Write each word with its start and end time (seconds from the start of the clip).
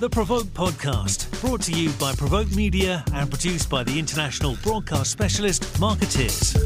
The 0.00 0.08
Provoke 0.08 0.46
Podcast, 0.46 1.30
brought 1.42 1.60
to 1.64 1.72
you 1.72 1.90
by 2.00 2.14
Provoke 2.14 2.50
Media 2.52 3.04
and 3.12 3.28
produced 3.28 3.68
by 3.68 3.84
the 3.84 3.98
international 3.98 4.56
broadcast 4.62 5.10
specialist 5.10 5.78
Markettiers. 5.78 6.56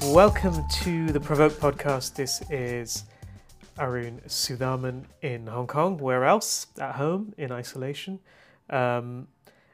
Welcome 0.00 0.64
to 0.82 1.08
the 1.08 1.20
Provoke 1.20 1.52
Podcast. 1.52 2.14
This 2.14 2.42
is 2.48 3.04
Arun 3.78 4.22
Sudhaman 4.26 5.04
in 5.20 5.46
Hong 5.48 5.66
Kong. 5.66 5.98
Where 5.98 6.24
else? 6.24 6.68
At 6.80 6.94
home, 6.94 7.34
in 7.36 7.52
isolation. 7.52 8.20
Um, 8.70 9.28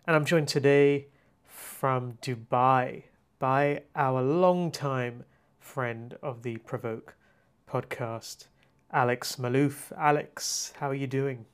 and 0.04 0.16
I'm 0.16 0.24
joined 0.24 0.48
today 0.48 1.06
from 1.46 2.18
Dubai 2.22 3.04
by 3.38 3.82
our 3.94 4.20
long-time 4.20 5.22
friend 5.60 6.18
of 6.24 6.42
the 6.42 6.56
Provoke 6.56 7.14
podcast, 7.70 8.46
Alex 8.92 9.36
Malouf. 9.36 9.92
Alex, 9.96 10.72
how 10.80 10.90
are 10.90 10.94
you 10.94 11.06
doing? 11.06 11.46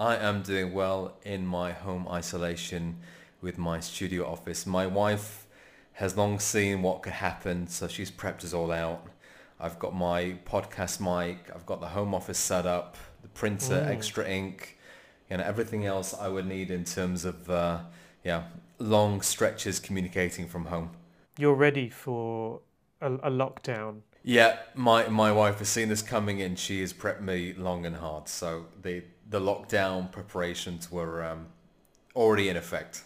I 0.00 0.16
am 0.16 0.42
doing 0.42 0.72
well 0.72 1.16
in 1.22 1.46
my 1.46 1.70
home 1.70 2.08
isolation 2.10 2.96
with 3.40 3.56
my 3.56 3.78
studio 3.78 4.26
office. 4.26 4.66
My 4.66 4.88
wife 4.88 5.46
has 5.92 6.16
long 6.16 6.40
seen 6.40 6.82
what 6.82 7.02
could 7.02 7.12
happen, 7.12 7.68
so 7.68 7.86
she's 7.86 8.10
prepped 8.10 8.42
us 8.42 8.52
all 8.52 8.72
out. 8.72 9.06
I've 9.60 9.78
got 9.78 9.94
my 9.94 10.38
podcast 10.44 10.98
mic, 10.98 11.38
I've 11.54 11.66
got 11.66 11.80
the 11.80 11.86
home 11.86 12.14
office 12.14 12.38
set 12.38 12.66
up, 12.66 12.96
the 13.22 13.28
printer, 13.28 13.74
mm. 13.74 13.86
extra 13.86 14.28
ink, 14.28 14.76
you 15.30 15.36
know, 15.36 15.44
everything 15.44 15.86
else 15.86 16.14
I 16.14 16.26
would 16.26 16.46
need 16.46 16.72
in 16.72 16.82
terms 16.82 17.24
of, 17.24 17.48
uh, 17.48 17.78
yeah, 18.24 18.42
long 18.80 19.22
stretches 19.22 19.78
communicating 19.78 20.48
from 20.48 20.64
home. 20.64 20.90
You're 21.38 21.54
ready 21.54 21.88
for 21.88 22.60
a, 23.00 23.12
a 23.14 23.30
lockdown 23.30 24.00
yeah, 24.24 24.58
my 24.74 25.08
my 25.08 25.32
wife 25.32 25.58
has 25.58 25.68
seen 25.68 25.88
this 25.88 26.02
coming 26.02 26.38
in. 26.38 26.56
She 26.56 26.80
has 26.80 26.92
prepped 26.92 27.20
me 27.20 27.54
long 27.54 27.84
and 27.84 27.96
hard. 27.96 28.28
So 28.28 28.66
the 28.80 29.02
the 29.28 29.40
lockdown 29.40 30.10
preparations 30.10 30.90
were 30.90 31.24
um, 31.24 31.46
already 32.14 32.48
in 32.48 32.56
effect. 32.56 33.02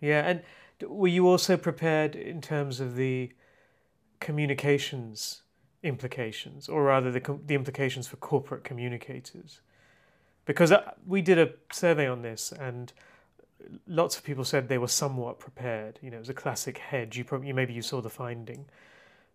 Yeah, 0.00 0.26
and 0.26 0.42
were 0.88 1.08
you 1.08 1.28
also 1.28 1.56
prepared 1.56 2.16
in 2.16 2.40
terms 2.40 2.80
of 2.80 2.96
the 2.96 3.32
communications 4.20 5.42
implications, 5.82 6.68
or 6.68 6.82
rather 6.82 7.12
the 7.12 7.38
the 7.46 7.54
implications 7.54 8.08
for 8.08 8.16
corporate 8.16 8.64
communicators? 8.64 9.60
Because 10.46 10.72
uh, 10.72 10.92
we 11.06 11.22
did 11.22 11.38
a 11.38 11.50
survey 11.72 12.08
on 12.08 12.22
this, 12.22 12.52
and 12.52 12.92
lots 13.86 14.16
of 14.16 14.24
people 14.24 14.44
said 14.44 14.68
they 14.68 14.78
were 14.78 14.88
somewhat 14.88 15.38
prepared. 15.38 16.00
You 16.02 16.10
know, 16.10 16.16
it 16.16 16.20
was 16.20 16.28
a 16.28 16.34
classic 16.34 16.78
hedge. 16.78 17.16
You 17.16 17.24
probably 17.24 17.52
maybe 17.52 17.72
you 17.72 17.82
saw 17.82 18.00
the 18.00 18.10
finding 18.10 18.66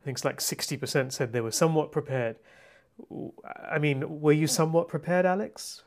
I 0.01 0.05
think 0.05 0.17
it's 0.17 0.25
like 0.25 0.39
60% 0.39 1.11
said 1.11 1.31
they 1.31 1.41
were 1.41 1.51
somewhat 1.51 1.91
prepared. 1.91 2.37
I 3.69 3.77
mean, 3.77 4.21
were 4.21 4.31
you 4.31 4.47
somewhat 4.47 4.87
prepared, 4.87 5.25
Alex? 5.25 5.83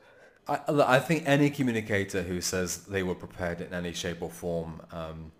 I, 0.47 0.59
I 0.67 0.99
think 0.99 1.23
any 1.25 1.49
communicator 1.49 2.21
who 2.21 2.39
says 2.39 2.85
they 2.85 3.03
were 3.03 3.15
prepared 3.15 3.61
in 3.61 3.73
any 3.73 3.93
shape 3.93 4.21
or 4.21 4.29
form, 4.29 4.81
um, 4.91 5.31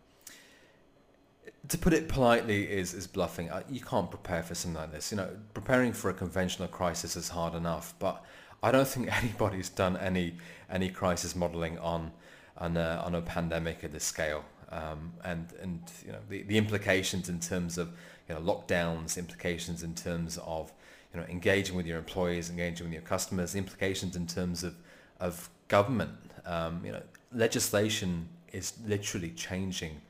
to 1.67 1.77
put 1.77 1.93
it 1.93 2.07
politely, 2.07 2.63
is 2.63 2.93
is 2.93 3.07
bluffing. 3.07 3.49
You 3.69 3.81
can't 3.81 4.09
prepare 4.09 4.43
for 4.43 4.55
something 4.55 4.81
like 4.81 4.91
this. 4.91 5.11
You 5.11 5.17
know, 5.17 5.29
preparing 5.53 5.93
for 5.93 6.09
a 6.09 6.13
conventional 6.13 6.67
crisis 6.67 7.15
is 7.15 7.29
hard 7.29 7.55
enough, 7.55 7.93
but 7.99 8.23
I 8.61 8.71
don't 8.71 8.87
think 8.87 9.15
anybody's 9.23 9.69
done 9.69 9.95
any 9.97 10.35
any 10.69 10.89
crisis 10.89 11.35
modeling 11.35 11.77
on 11.79 12.11
on 12.57 12.77
a, 12.77 13.01
on 13.05 13.15
a 13.15 13.21
pandemic 13.21 13.83
at 13.83 13.91
this 13.91 14.03
scale. 14.03 14.43
Um, 14.69 15.13
and 15.23 15.53
and 15.61 15.81
you 16.05 16.11
know 16.11 16.19
the, 16.29 16.43
the 16.43 16.57
implications 16.57 17.29
in 17.29 17.39
terms 17.39 17.77
of 17.77 17.93
you 18.27 18.35
know, 18.35 18.41
lockdowns, 18.41 19.17
implications 19.17 19.83
in 19.83 19.93
terms 19.93 20.39
of 20.45 20.71
you 21.13 21.19
know, 21.19 21.27
engaging 21.27 21.75
with 21.75 21.85
your 21.85 21.97
employees, 21.97 22.49
engaging 22.49 22.85
with 22.87 22.93
your 22.93 23.01
customers, 23.01 23.55
implications 23.55 24.15
in 24.15 24.27
terms 24.27 24.63
of, 24.63 24.75
of 25.19 25.49
government. 25.67 26.11
Um, 26.45 26.81
you 26.83 26.91
know, 26.91 27.01
legislation 27.31 28.27
is 28.51 28.73
literally 28.85 29.31
changing 29.31 30.01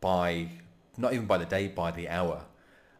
by, 0.00 0.48
not 0.96 1.12
even 1.12 1.26
by 1.26 1.38
the 1.38 1.44
day, 1.44 1.68
by 1.68 1.90
the 1.90 2.08
hour. 2.08 2.42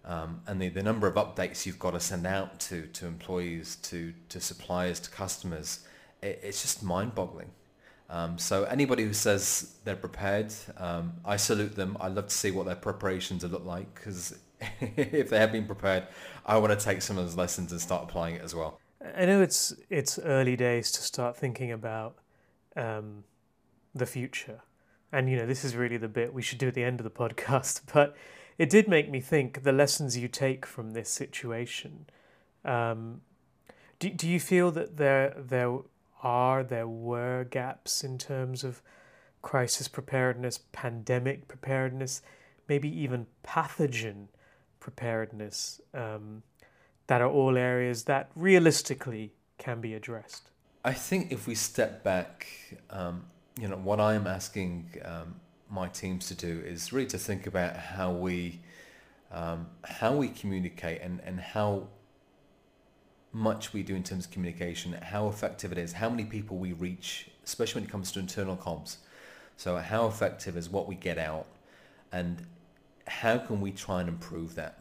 Um, 0.05 0.43
and 0.47 0.61
the, 0.61 0.69
the 0.69 0.83
number 0.83 1.07
of 1.07 1.15
updates 1.15 1.65
you've 1.67 1.79
got 1.79 1.93
to 1.93 2.01
send 2.01 2.27
out 2.27 2.59
to, 2.61 2.87
to 2.89 3.07
employees, 3.07 3.77
to, 3.83 4.13
to 4.29 4.41
suppliers, 4.41 4.99
to 5.01 5.11
customers, 5.11 5.81
it, 6.23 6.41
it's 6.43 6.63
just 6.63 6.83
mind-boggling. 6.83 7.51
Um, 8.13 8.37
so 8.37 8.65
anybody 8.65 9.05
who 9.05 9.15
says 9.15 9.75
they're 9.85 9.97
prepared, 9.97 10.53
um, 10.77 11.15
I 11.25 11.37
salute 11.37 11.75
them. 11.75 11.97
I 11.99 12.09
love 12.09 12.29
to 12.29 12.35
see 12.35 12.51
what 12.51 12.67
their 12.67 12.77
preparations 12.77 13.43
look 13.43 13.65
like 13.65 13.95
because 13.95 14.39
if 14.81 15.31
they 15.31 15.39
have 15.39 15.51
been 15.51 15.65
prepared, 15.65 16.07
I 16.45 16.59
want 16.59 16.79
to 16.79 16.85
take 16.85 17.01
some 17.01 17.17
of 17.17 17.25
those 17.25 17.37
lessons 17.37 17.73
and 17.73 17.81
start 17.81 18.05
applying 18.05 18.35
it 18.35 18.43
as 18.43 18.55
well. 18.55 18.79
I 19.17 19.25
know 19.25 19.41
it's 19.41 19.75
it's 19.89 20.19
early 20.19 20.57
days 20.57 20.93
to 20.93 21.03
start 21.03 21.39
thinking 21.39 21.73
about 21.73 22.19
um, 22.77 23.25
the 23.95 24.07
future, 24.07 24.61
and 25.11 25.31
you 25.31 25.37
know 25.37 25.47
this 25.47 25.65
is 25.65 25.75
really 25.75 25.97
the 25.97 26.07
bit 26.07 26.35
we 26.35 26.43
should 26.43 26.59
do 26.59 26.69
at 26.69 26.75
the 26.75 26.85
end 26.85 27.01
of 27.01 27.05
the 27.05 27.11
podcast. 27.11 27.81
But 27.95 28.15
it 28.59 28.69
did 28.69 28.89
make 28.89 29.11
me 29.11 29.21
think 29.21 29.63
the 29.63 29.73
lessons 29.73 30.19
you 30.19 30.29
take 30.29 30.67
from 30.67 30.91
this 30.91 31.09
situation. 31.09 32.07
Um, 32.63 33.23
do 33.99 34.11
do 34.11 34.29
you 34.29 34.39
feel 34.39 34.71
that 34.73 34.99
there 34.99 35.35
there 35.39 35.79
are, 36.23 36.63
there 36.63 36.89
were 36.89 37.45
gaps 37.45 38.05
in 38.05 38.19
terms 38.19 38.65
of 38.65 38.83
crisis 39.43 39.89
preparedness, 39.89 40.61
pandemic 40.73 41.49
preparedness, 41.49 42.23
maybe 42.69 42.89
even 42.89 43.27
pathogen 43.45 44.29
preparedness, 44.81 45.81
um, 45.95 46.43
that 47.07 47.21
are 47.21 47.31
all 47.31 47.59
areas 47.59 48.05
that 48.05 48.31
realistically 48.35 49.33
can 49.59 49.81
be 49.81 49.95
addressed. 49.95 50.51
I 50.85 50.93
think 50.93 51.31
if 51.31 51.47
we 51.47 51.55
step 51.55 52.03
back, 52.03 52.47
um, 52.91 53.25
you 53.61 53.69
know, 53.69 53.77
what 53.77 54.01
I'm 54.01 54.27
asking 54.27 54.91
um, 55.05 55.37
my 55.71 55.89
teams 55.89 56.29
to 56.29 56.35
do 56.35 56.63
is 56.65 56.93
really 56.93 57.07
to 57.09 57.19
think 57.19 57.47
about 57.47 57.77
how 57.77 58.13
we 58.13 58.61
um, 59.31 59.67
how 59.83 60.15
we 60.15 60.29
communicate 60.29 61.01
and, 61.01 61.21
and 61.25 61.41
how 61.41 61.89
much 63.33 63.73
we 63.73 63.83
do 63.83 63.95
in 63.95 64.03
terms 64.03 64.27
of 64.27 64.31
communication, 64.31 64.93
how 64.93 65.29
effective 65.29 65.73
it 65.73 65.79
is, 65.79 65.95
how 65.95 66.11
many 66.11 66.25
people 66.25 66.59
we 66.59 66.73
reach, 66.73 67.29
especially 67.45 67.81
when 67.81 67.89
it 67.89 67.93
comes 67.93 68.13
to 68.13 68.21
internal 68.21 68.57
comms. 68.57 68.97
So 69.57 69.77
how 69.77 70.07
effective 70.07 70.57
is 70.57 70.69
what 70.69 70.87
we 70.87 70.95
get 70.95 71.19
out 71.19 71.47
and 72.13 72.45
how 73.07 73.39
can 73.39 73.61
we 73.61 73.71
try 73.71 74.01
and 74.01 74.09
improve 74.09 74.55
that? 74.57 74.79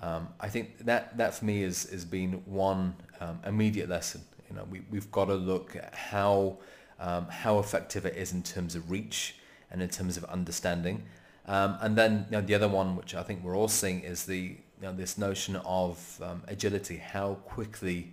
Um, 0.00 0.28
I 0.40 0.48
think 0.48 0.84
that, 0.84 1.16
that 1.16 1.34
for 1.34 1.44
me 1.44 1.62
is, 1.62 1.90
has 1.90 2.04
been 2.04 2.42
one 2.46 2.94
um, 3.20 3.40
immediate 3.46 3.88
lesson. 3.88 4.22
You 4.50 4.56
know, 4.56 4.64
we, 4.70 4.82
we've 4.90 5.10
got 5.10 5.26
to 5.26 5.34
look 5.34 5.76
at 5.76 5.94
how, 5.94 6.58
um, 7.00 7.26
how 7.28 7.58
effective 7.58 8.06
it 8.06 8.16
is 8.16 8.32
in 8.32 8.42
terms 8.42 8.74
of 8.74 8.90
reach 8.90 9.36
and 9.70 9.82
in 9.82 9.88
terms 9.88 10.16
of 10.16 10.24
understanding. 10.24 11.02
Um, 11.46 11.76
and 11.80 11.96
then 11.96 12.26
you 12.30 12.36
know, 12.36 12.40
the 12.40 12.54
other 12.54 12.68
one, 12.68 12.96
which 12.96 13.14
I 13.14 13.22
think 13.22 13.42
we're 13.42 13.56
all 13.56 13.68
seeing, 13.68 14.00
is 14.00 14.24
the 14.24 14.56
you 14.84 14.90
know, 14.90 14.96
this 14.96 15.16
notion 15.16 15.56
of 15.64 16.20
um, 16.22 16.42
agility. 16.46 16.98
How 16.98 17.36
quickly 17.46 18.12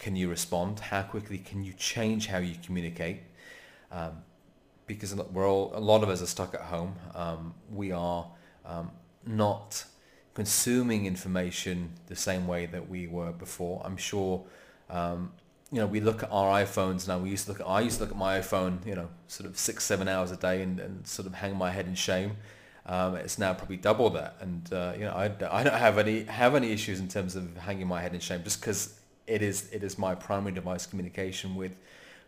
can 0.00 0.16
you 0.16 0.28
respond? 0.28 0.80
How 0.80 1.02
quickly 1.02 1.38
can 1.38 1.62
you 1.62 1.72
change 1.74 2.26
how 2.26 2.38
you 2.38 2.56
communicate? 2.66 3.20
Um, 3.92 4.24
because 4.88 5.14
we're 5.14 5.48
all, 5.48 5.70
a 5.72 5.78
lot 5.78 6.02
of 6.02 6.08
us 6.08 6.20
are 6.20 6.26
stuck 6.26 6.52
at 6.52 6.62
home. 6.62 6.96
Um, 7.14 7.54
we 7.72 7.92
are 7.92 8.26
um, 8.66 8.90
not 9.24 9.84
consuming 10.34 11.06
information 11.06 11.92
the 12.08 12.16
same 12.16 12.48
way 12.48 12.66
that 12.66 12.88
we 12.88 13.06
were 13.06 13.30
before. 13.30 13.80
I'm 13.84 13.96
sure, 13.96 14.44
um, 14.88 15.30
you 15.70 15.78
know, 15.78 15.86
we 15.86 16.00
look 16.00 16.24
at 16.24 16.28
our 16.32 16.60
iPhones 16.60 17.06
now. 17.06 17.18
We 17.18 17.30
used 17.30 17.44
to 17.44 17.52
look 17.52 17.60
at, 17.60 17.68
I 17.68 17.82
used 17.82 17.98
to 17.98 18.02
look 18.02 18.10
at 18.10 18.18
my 18.18 18.40
iPhone, 18.40 18.84
you 18.84 18.96
know, 18.96 19.10
sort 19.28 19.48
of 19.48 19.56
six, 19.56 19.84
seven 19.84 20.08
hours 20.08 20.32
a 20.32 20.36
day 20.36 20.62
and, 20.62 20.80
and 20.80 21.06
sort 21.06 21.28
of 21.28 21.34
hang 21.34 21.54
my 21.54 21.70
head 21.70 21.86
in 21.86 21.94
shame. 21.94 22.36
Um, 22.86 23.14
it's 23.16 23.38
now 23.38 23.52
probably 23.54 23.76
double 23.76 24.10
that, 24.10 24.36
and 24.40 24.72
uh, 24.72 24.94
you 24.96 25.04
know 25.04 25.12
I, 25.12 25.24
I 25.26 25.62
don't 25.62 25.74
have 25.74 25.98
any 25.98 26.24
have 26.24 26.54
any 26.54 26.72
issues 26.72 26.98
in 26.98 27.08
terms 27.08 27.36
of 27.36 27.56
hanging 27.58 27.86
my 27.86 28.00
head 28.00 28.14
in 28.14 28.20
shame, 28.20 28.42
just 28.42 28.60
because 28.60 29.00
it 29.26 29.42
is 29.42 29.68
it 29.70 29.82
is 29.82 29.98
my 29.98 30.14
primary 30.14 30.52
device 30.52 30.86
communication 30.86 31.54
with 31.54 31.76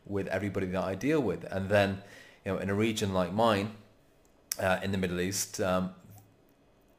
with 0.07 0.27
everybody 0.29 0.67
that 0.67 0.85
I 0.85 0.95
deal 0.95 1.21
with, 1.21 1.45
and 1.45 1.69
then 1.69 2.03
you 2.45 2.53
know 2.53 2.59
in 2.59 2.69
a 2.69 2.75
region 2.75 3.15
like 3.15 3.33
mine 3.33 3.73
uh, 4.61 4.79
in 4.83 4.93
the 4.93 4.99
Middle 4.99 5.21
East, 5.21 5.61
um, 5.61 5.91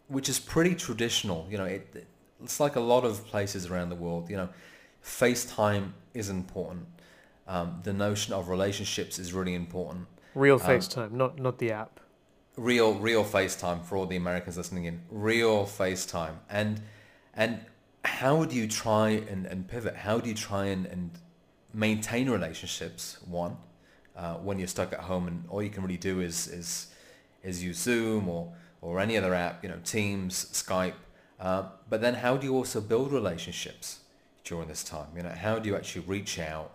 which 0.07 0.29
is 0.29 0.39
pretty 0.39 0.73
traditional, 0.73 1.47
you 1.49 1.57
know 1.57 1.65
it, 1.65 2.07
it's 2.43 2.59
like 2.59 2.75
a 2.75 2.81
lot 2.81 3.05
of 3.05 3.25
places 3.27 3.67
around 3.67 3.89
the 3.89 3.95
world, 3.95 4.29
you 4.29 4.35
know, 4.35 4.49
FaceTime 5.03 5.91
is 6.13 6.29
important. 6.29 6.87
Um, 7.47 7.81
the 7.83 7.93
notion 7.93 8.33
of 8.33 8.49
relationships 8.49 9.19
is 9.19 9.33
really 9.33 9.53
important. 9.53 10.07
Real 10.33 10.55
um, 10.55 10.61
FaceTime, 10.61 11.11
not 11.11 11.39
not 11.39 11.59
the 11.59 11.71
app 11.71 11.99
real 12.57 12.93
real 12.95 13.23
FaceTime 13.23 13.83
for 13.83 13.97
all 13.97 14.05
the 14.05 14.15
Americans 14.15 14.57
listening 14.57 14.85
in. 14.85 15.01
Real 15.09 15.65
FaceTime. 15.65 16.35
And 16.49 16.81
and 17.33 17.65
how 18.05 18.43
do 18.43 18.55
you 18.55 18.67
try 18.67 19.09
and, 19.09 19.45
and 19.45 19.67
pivot? 19.67 19.95
How 19.95 20.19
do 20.19 20.29
you 20.29 20.35
try 20.35 20.65
and, 20.65 20.85
and 20.85 21.11
maintain 21.73 22.29
relationships, 22.29 23.17
one, 23.25 23.57
uh, 24.15 24.35
when 24.35 24.59
you're 24.59 24.67
stuck 24.67 24.93
at 24.93 24.99
home 24.99 25.27
and 25.27 25.43
all 25.49 25.63
you 25.63 25.69
can 25.69 25.83
really 25.83 25.97
do 25.97 26.21
is 26.21 26.47
is 26.47 26.87
is 27.43 27.63
use 27.63 27.79
Zoom 27.79 28.29
or 28.29 28.53
or 28.81 28.99
any 28.99 29.17
other 29.17 29.33
app, 29.33 29.63
you 29.63 29.69
know, 29.69 29.79
Teams, 29.83 30.45
Skype. 30.51 30.93
Uh, 31.39 31.63
but 31.89 32.01
then 32.01 32.15
how 32.15 32.37
do 32.37 32.45
you 32.45 32.53
also 32.53 32.79
build 32.79 33.11
relationships 33.11 33.99
during 34.43 34.67
this 34.67 34.83
time? 34.83 35.07
You 35.15 35.23
know, 35.23 35.29
how 35.29 35.57
do 35.59 35.69
you 35.69 35.75
actually 35.75 36.05
reach 36.05 36.37
out 36.39 36.73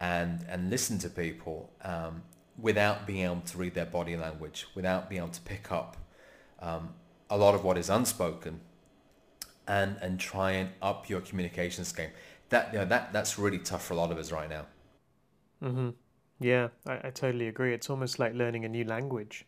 and 0.00 0.44
and 0.48 0.68
listen 0.68 0.98
to 0.98 1.08
people 1.08 1.70
um, 1.82 2.22
without 2.58 3.06
being 3.06 3.24
able 3.24 3.42
to 3.42 3.58
read 3.58 3.74
their 3.74 3.86
body 3.86 4.16
language, 4.16 4.66
without 4.74 5.08
being 5.08 5.22
able 5.22 5.32
to 5.32 5.40
pick 5.42 5.70
up 5.70 5.96
um, 6.60 6.94
a 7.28 7.36
lot 7.36 7.54
of 7.54 7.64
what 7.64 7.76
is 7.76 7.90
unspoken, 7.90 8.60
and 9.66 9.96
and 10.00 10.18
try 10.18 10.52
and 10.52 10.70
up 10.80 11.08
your 11.08 11.20
communications 11.20 11.92
game. 11.92 12.10
That 12.48 12.72
you 12.72 12.78
know, 12.80 12.84
that 12.86 13.12
that's 13.12 13.38
really 13.38 13.58
tough 13.58 13.84
for 13.84 13.94
a 13.94 13.96
lot 13.96 14.10
of 14.10 14.18
us 14.18 14.32
right 14.32 14.48
now. 14.48 14.66
Mm-hmm. 15.62 15.90
Yeah, 16.40 16.68
I, 16.86 17.08
I 17.08 17.10
totally 17.10 17.48
agree. 17.48 17.72
It's 17.72 17.90
almost 17.90 18.18
like 18.18 18.34
learning 18.34 18.64
a 18.64 18.68
new 18.68 18.84
language. 18.84 19.44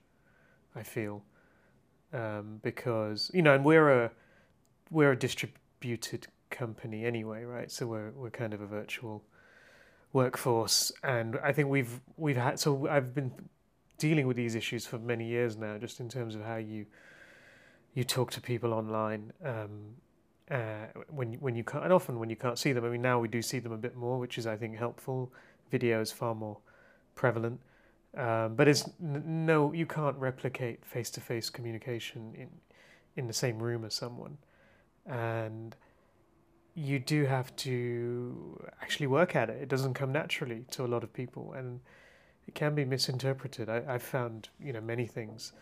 I 0.74 0.82
feel 0.82 1.24
um, 2.12 2.60
because 2.62 3.30
you 3.34 3.42
know, 3.42 3.54
and 3.54 3.64
we're 3.64 4.04
a 4.04 4.10
we're 4.90 5.12
a 5.12 5.18
distributed 5.18 6.26
company 6.50 7.04
anyway, 7.04 7.44
right? 7.44 7.70
So 7.70 7.86
we're 7.86 8.10
we're 8.12 8.30
kind 8.30 8.54
of 8.54 8.60
a 8.60 8.66
virtual 8.66 9.24
workforce, 10.12 10.92
and 11.02 11.38
I 11.42 11.52
think 11.52 11.68
we've 11.68 12.00
we've 12.16 12.36
had 12.36 12.58
so 12.58 12.88
I've 12.88 13.14
been 13.14 13.32
dealing 13.98 14.26
with 14.26 14.36
these 14.36 14.54
issues 14.54 14.86
for 14.86 14.98
many 14.98 15.26
years 15.26 15.56
now, 15.56 15.76
just 15.78 16.00
in 16.00 16.08
terms 16.08 16.34
of 16.34 16.42
how 16.42 16.56
you 16.56 16.86
you 17.94 18.04
talk 18.04 18.30
to 18.30 18.40
people 18.40 18.72
online 18.72 19.32
um, 19.44 19.94
uh, 20.50 20.86
when 21.08 21.34
when 21.34 21.54
you 21.54 21.64
can't, 21.64 21.84
and 21.84 21.92
often 21.92 22.18
when 22.18 22.30
you 22.30 22.36
can't 22.36 22.58
see 22.58 22.72
them. 22.72 22.84
I 22.84 22.88
mean, 22.88 23.02
now 23.02 23.18
we 23.18 23.28
do 23.28 23.42
see 23.42 23.58
them 23.58 23.72
a 23.72 23.76
bit 23.76 23.96
more, 23.96 24.18
which 24.18 24.38
is 24.38 24.46
I 24.46 24.56
think 24.56 24.76
helpful. 24.76 25.32
Video 25.70 26.00
is 26.00 26.10
far 26.10 26.34
more 26.34 26.58
prevalent, 27.14 27.60
um, 28.16 28.54
but 28.54 28.68
it's 28.68 28.88
n- 29.02 29.46
no, 29.46 29.72
you 29.72 29.84
can't 29.84 30.16
replicate 30.16 30.84
face 30.84 31.10
to 31.10 31.20
face 31.20 31.50
communication 31.50 32.34
in 32.34 32.48
in 33.16 33.26
the 33.26 33.32
same 33.32 33.58
room 33.58 33.84
as 33.84 33.94
someone, 33.94 34.38
and 35.06 35.76
you 36.78 37.00
do 37.00 37.24
have 37.24 37.54
to 37.56 38.60
actually 38.80 39.08
work 39.08 39.34
at 39.34 39.50
it. 39.50 39.60
It 39.60 39.68
doesn't 39.68 39.94
come 39.94 40.12
naturally 40.12 40.64
to 40.70 40.84
a 40.84 40.88
lot 40.88 41.02
of 41.02 41.12
people, 41.12 41.52
and 41.54 41.80
it 42.46 42.54
can 42.54 42.74
be 42.74 42.84
misinterpreted. 42.84 43.68
I, 43.68 43.82
I've 43.88 44.02
found 44.02 44.48
you 44.60 44.72
know 44.72 44.80
many 44.80 45.06
things. 45.06 45.52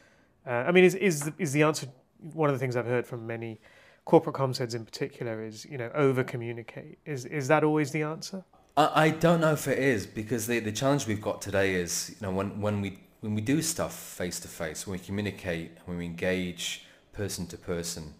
Uh, 0.46 0.64
I 0.68 0.72
mean, 0.72 0.84
is 0.84 0.94
is 0.94 1.30
is 1.38 1.52
the 1.52 1.62
answer 1.62 1.88
one 2.32 2.50
of 2.50 2.54
the 2.54 2.58
things 2.58 2.76
I've 2.76 2.86
heard 2.86 3.06
from 3.06 3.26
many 3.26 3.60
corporate 4.04 4.36
comms 4.36 4.58
heads 4.58 4.74
in 4.74 4.84
particular 4.84 5.42
is 5.42 5.64
you 5.64 5.78
know 5.78 5.90
over 5.94 6.22
communicate. 6.22 6.98
Is 7.06 7.24
is 7.24 7.48
that 7.48 7.64
always 7.64 7.92
the 7.92 8.02
answer? 8.02 8.44
I, 8.76 9.06
I 9.06 9.10
don't 9.10 9.40
know 9.40 9.52
if 9.52 9.66
it 9.68 9.78
is 9.78 10.06
because 10.06 10.46
the 10.46 10.60
the 10.60 10.72
challenge 10.72 11.06
we've 11.06 11.22
got 11.22 11.40
today 11.40 11.74
is 11.74 12.10
you 12.10 12.26
know 12.26 12.32
when 12.32 12.60
when 12.60 12.82
we 12.82 12.98
when 13.20 13.34
we 13.34 13.40
do 13.40 13.62
stuff 13.62 13.94
face 13.94 14.38
to 14.40 14.48
face, 14.48 14.86
when 14.86 14.98
we 14.98 15.04
communicate, 15.04 15.78
when 15.86 15.96
we 15.96 16.04
engage 16.04 16.84
person 17.14 17.46
to 17.46 17.56
person, 17.56 18.12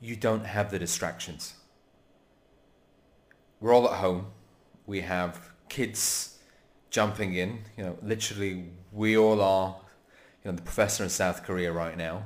you 0.00 0.16
don't 0.16 0.46
have 0.46 0.70
the 0.70 0.78
distractions. 0.78 1.54
We're 3.64 3.74
all 3.74 3.88
at 3.88 3.94
home. 3.94 4.26
We 4.84 5.00
have 5.00 5.40
kids 5.70 6.36
jumping 6.90 7.32
in. 7.32 7.60
You 7.78 7.84
know, 7.84 7.98
literally, 8.02 8.66
we 8.92 9.16
all 9.16 9.40
are. 9.40 9.76
You 10.44 10.50
know, 10.50 10.56
the 10.56 10.62
professor 10.62 11.02
in 11.02 11.08
South 11.08 11.44
Korea 11.44 11.72
right 11.72 11.96
now, 11.96 12.24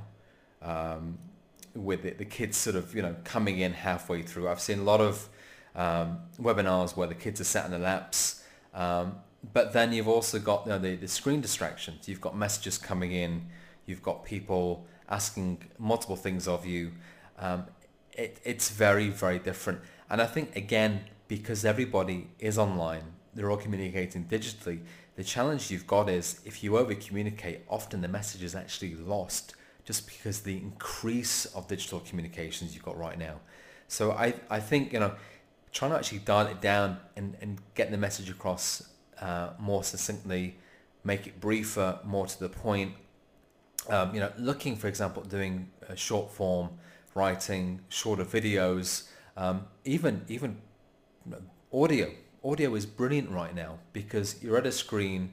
um, 0.63 1.17
with 1.77 2.03
the, 2.03 2.11
the 2.11 2.25
kids 2.25 2.57
sort 2.57 2.75
of 2.75 2.93
you 2.93 3.03
know 3.03 3.15
coming 3.23 3.61
in 3.61 3.73
halfway 3.73 4.23
through. 4.23 4.49
I've 4.49 4.61
seen 4.61 4.81
a 4.81 4.83
lot 4.83 5.01
of 5.01 5.29
um, 5.77 6.19
webinars 6.41 6.97
where 6.97 7.07
the 7.07 7.15
kids 7.15 7.41
are 7.41 7.45
sat 7.45 7.67
in 7.67 7.71
the 7.71 7.79
laps. 7.79 8.43
Um, 8.75 9.15
but 9.53 9.73
then 9.73 9.93
you've 9.93 10.09
also 10.09 10.41
got 10.41 10.67
you 10.67 10.73
know, 10.73 10.81
the, 10.81 10.97
the 10.97 11.07
screen 11.07 11.41
distractions. 11.41 12.09
You've 12.09 12.21
got 12.21 12.37
messages 12.37 12.79
coming 12.79 13.13
in. 13.13 13.47
You've 13.87 14.03
got 14.03 14.25
people 14.25 14.89
asking 15.09 15.63
multiple 15.79 16.17
things 16.17 16.49
of 16.49 16.67
you. 16.67 16.95
Um, 17.39 17.67
it, 18.11 18.41
it's 18.43 18.71
very, 18.71 19.09
very 19.11 19.39
different. 19.39 19.83
And 20.11 20.21
I 20.21 20.27
think, 20.27 20.57
again, 20.57 21.05
because 21.29 21.65
everybody 21.65 22.29
is 22.39 22.59
online, 22.59 23.05
they're 23.35 23.51
all 23.51 23.57
communicating 23.57 24.25
digitally, 24.25 24.81
the 25.17 25.25
challenge 25.25 25.71
you've 25.71 25.87
got 25.87 26.09
is 26.09 26.41
if 26.45 26.63
you 26.63 26.79
over 26.79 26.95
communicate, 26.95 27.61
often 27.69 28.01
the 28.01 28.09
message 28.09 28.43
is 28.43 28.55
actually 28.55 28.95
lost 28.95 29.55
just 29.85 30.07
because 30.07 30.41
the 30.41 30.57
increase 30.57 31.45
of 31.47 31.67
digital 31.67 32.01
communications 32.01 32.75
you've 32.75 32.85
got 32.85 32.97
right 32.99 33.19
now. 33.19 33.41
So 33.89 34.13
I, 34.13 34.35
I 34.51 34.61
think, 34.61 34.93
you 34.93 35.01
know, 35.01 35.15
trying 35.73 35.91
to 35.93 35.97
actually 35.97 36.19
dial 36.21 36.47
it 36.47 36.61
down 36.61 36.99
and, 37.17 37.37
and 37.41 37.59
get 37.75 37.91
the 37.91 37.97
message 37.97 38.31
across 38.31 38.89
uh, 39.21 39.51
more 39.59 39.83
succinctly, 39.83 40.57
make 41.05 41.27
it 41.27 41.41
briefer, 41.41 41.99
more 42.05 42.27
to 42.27 42.39
the 42.39 42.49
point. 42.49 42.93
Um, 43.89 44.15
you 44.15 44.21
know, 44.21 44.33
looking, 44.39 44.77
for 44.77 44.89
example, 44.89 45.23
doing 45.23 45.71
short 45.95 46.31
form 46.31 46.71
writing, 47.15 47.81
shorter 47.89 48.25
videos, 48.25 49.09
um, 49.37 49.67
even 49.85 50.25
even 50.29 50.61
audio. 51.73 52.11
Audio 52.45 52.75
is 52.75 52.87
brilliant 52.87 53.31
right 53.31 53.55
now 53.55 53.79
because 53.93 54.43
you're 54.43 54.59
at 54.59 54.67
a 54.67 54.73
screen. 54.73 55.33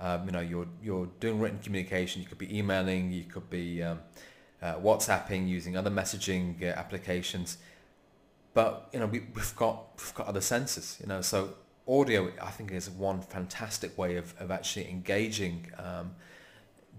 Um, 0.00 0.26
you 0.26 0.32
know, 0.32 0.40
you're 0.40 0.68
you're 0.82 1.08
doing 1.20 1.38
written 1.40 1.58
communication. 1.58 2.22
You 2.22 2.28
could 2.28 2.38
be 2.38 2.58
emailing. 2.58 3.12
You 3.12 3.24
could 3.24 3.48
be 3.50 3.82
um, 3.82 4.00
uh, 4.62 4.74
WhatsApping 4.76 5.48
using 5.48 5.76
other 5.76 5.90
messaging 5.90 6.62
uh, 6.62 6.66
applications 6.66 7.58
but 8.56 8.88
you 8.90 8.98
know 8.98 9.06
we, 9.06 9.20
have 9.36 9.54
got 9.54 9.84
we've 9.98 10.14
got 10.14 10.26
other 10.26 10.40
senses 10.40 10.96
you 11.00 11.06
know 11.06 11.20
so 11.20 11.50
audio 11.86 12.32
i 12.42 12.50
think 12.50 12.72
is 12.72 12.88
one 12.88 13.20
fantastic 13.20 13.96
way 13.98 14.16
of, 14.16 14.34
of 14.40 14.50
actually 14.50 14.88
engaging 14.88 15.70
um, 15.78 16.14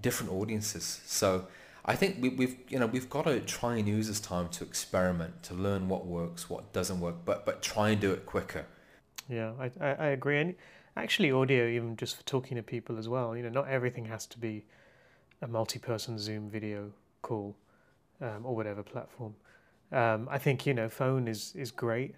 different 0.01 0.31
audiences 0.31 1.01
so 1.05 1.47
i 1.87 1.95
think 1.95 2.17
we, 2.21 2.29
we've 2.29 2.57
you 2.69 2.79
know 2.79 2.87
we've 2.87 3.09
got 3.09 3.25
to 3.25 3.39
try 3.41 3.75
and 3.77 3.87
use 3.87 4.07
this 4.07 4.19
time 4.19 4.47
to 4.49 4.63
experiment 4.63 5.43
to 5.43 5.53
learn 5.53 5.87
what 5.87 6.05
works 6.05 6.49
what 6.49 6.71
doesn't 6.73 6.99
work 6.99 7.15
but 7.25 7.45
but 7.45 7.61
try 7.61 7.89
and 7.89 8.01
do 8.01 8.11
it 8.11 8.25
quicker 8.25 8.65
yeah 9.29 9.51
i 9.59 9.71
i, 9.81 9.89
I 9.93 10.07
agree 10.07 10.39
and 10.39 10.55
actually 10.95 11.31
audio 11.31 11.67
even 11.67 11.95
just 11.95 12.17
for 12.17 12.23
talking 12.23 12.57
to 12.57 12.63
people 12.63 12.97
as 12.97 13.07
well 13.07 13.35
you 13.35 13.43
know 13.43 13.49
not 13.49 13.67
everything 13.67 14.05
has 14.05 14.25
to 14.27 14.39
be 14.39 14.63
a 15.41 15.47
multi-person 15.47 16.17
zoom 16.17 16.49
video 16.49 16.91
call 17.21 17.55
um, 18.21 18.45
or 18.45 18.55
whatever 18.55 18.81
platform 18.81 19.35
um, 19.91 20.27
I 20.29 20.37
think 20.37 20.65
you 20.65 20.73
know 20.73 20.89
phone 20.89 21.27
is 21.27 21.53
is 21.55 21.71
great. 21.71 22.15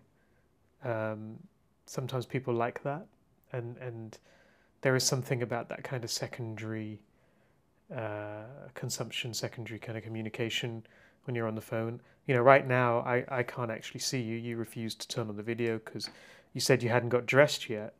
Um, 0.83 1.38
sometimes 1.86 2.25
people 2.25 2.54
like 2.54 2.83
that, 2.83 3.06
and 3.54 3.77
and 3.77 4.18
there 4.81 4.95
is 4.95 5.04
something 5.04 5.42
about 5.42 5.69
that 5.69 5.83
kind 5.83 6.04
of 6.04 6.10
secondary 6.10 7.00
uh, 7.95 8.44
consumption, 8.74 9.33
secondary 9.33 9.80
kind 9.80 9.97
of 9.97 10.03
communication 10.03 10.83
when 11.25 11.36
you're 11.36 11.47
on 11.47 11.56
the 11.56 11.62
phone. 11.62 12.01
You 12.27 12.36
know, 12.36 12.41
right 12.41 12.68
now 12.68 13.00
I, 13.00 13.25
I 13.30 13.44
can't 13.44 13.71
actually 13.71 14.01
see 14.01 14.21
you. 14.21 14.36
You 14.36 14.57
refused 14.57 15.01
to 15.01 15.07
turn 15.07 15.30
on 15.30 15.36
the 15.36 15.44
video 15.44 15.80
because 15.83 16.09
you 16.53 16.62
said 16.62 16.83
you 16.83 16.89
hadn't 16.89 17.09
got 17.09 17.25
dressed 17.25 17.69
yet. 17.69 17.93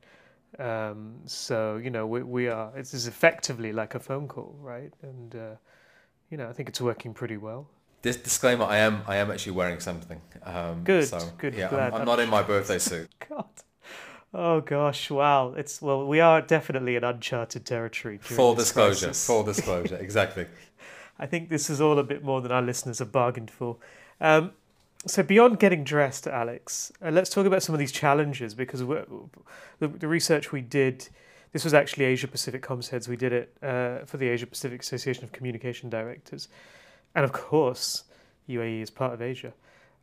Um, 0.58 1.16
so 1.26 1.78
you 1.78 1.92
know 1.92 2.08
we 2.08 2.24
we 2.24 2.48
are. 2.48 2.76
It 2.76 2.94
is 2.94 3.08
effectively 3.08 3.72
like 3.72 3.96
a 3.96 4.00
phone 4.00 4.28
call, 4.28 4.56
right? 4.60 4.92
And 5.04 5.36
uh, 5.36 5.56
you 6.32 6.38
know 6.38 6.50
I 6.50 6.54
think 6.54 6.70
it's 6.70 6.82
working 6.82 7.14
pretty 7.14 7.38
well. 7.38 7.68
This 8.02 8.18
disclaimer: 8.18 8.66
I 8.66 8.78
am 8.78 9.04
I 9.08 9.18
am 9.18 9.30
actually 9.30 9.52
wearing 9.52 9.80
something. 9.80 10.22
Um, 10.44 10.84
good, 10.84 11.08
so, 11.08 11.20
good. 11.38 11.54
Yeah, 11.54 11.70
I'm, 11.70 11.94
I'm, 11.94 12.06
not 12.06 12.20
in 12.20 12.30
my 12.30 12.42
birthday 12.42 12.80
suit. 12.80 13.10
God. 13.30 13.46
Oh 14.34 14.62
gosh! 14.62 15.10
Wow. 15.10 15.54
It's 15.54 15.82
well, 15.82 16.06
we 16.06 16.20
are 16.20 16.42
definitely 16.42 16.96
in 16.96 17.04
uncharted 17.04 17.66
territory. 17.66 18.18
Full 18.20 18.56
disclosure. 18.56 19.08
Crisis. 19.08 19.26
Full 19.26 19.44
disclosure. 19.54 19.98
Exactly. 19.98 20.46
I 21.18 21.26
think 21.26 21.50
this 21.50 21.70
is 21.70 21.82
all 21.82 22.00
a 22.00 22.04
bit 22.04 22.24
more 22.24 22.42
than 22.42 22.52
our 22.52 22.62
listeners 22.62 23.00
have 23.00 23.12
bargained 23.12 23.52
for. 23.52 23.78
Um, 24.22 24.52
so 25.06 25.24
beyond 25.24 25.60
getting 25.60 25.84
dressed, 25.84 26.28
Alex, 26.28 26.92
uh, 27.04 27.10
let's 27.10 27.30
talk 27.30 27.46
about 27.46 27.64
some 27.64 27.74
of 27.74 27.80
these 27.80 27.92
challenges 27.92 28.54
because 28.54 28.82
the, 28.82 29.88
the 29.88 30.08
research 30.08 30.52
we 30.52 30.62
did. 30.62 31.10
This 31.52 31.64
was 31.64 31.74
actually 31.74 32.06
Asia 32.06 32.28
Pacific 32.28 32.62
Comms 32.62 32.90
Heads. 32.90 33.08
We 33.08 33.16
did 33.16 33.34
it 33.34 33.58
uh, 33.64 34.06
for 34.06 34.18
the 34.18 34.28
Asia 34.28 34.46
Pacific 34.46 34.84
Association 34.84 35.24
of 35.24 35.32
Communication 35.32 35.90
Directors 35.90 36.48
and 37.16 37.26
of 37.26 37.32
course, 37.32 38.04
UAE 38.48 38.82
is 38.82 38.90
part 38.90 39.14
of 39.14 39.22
Asia, 39.22 39.54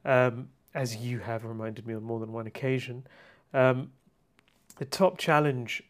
um, 0.05 0.49
as 0.75 0.97
you 0.97 1.19
have 1.21 1.45
reminded 1.45 1.87
me 1.87 1.95
on 1.95 2.03
more 2.03 2.21
than 2.21 2.33
one 2.33 2.47
occasion. 2.47 3.07
Um, 3.55 3.93
the 4.77 4.85
top 4.85 5.19
challenge 5.19 5.83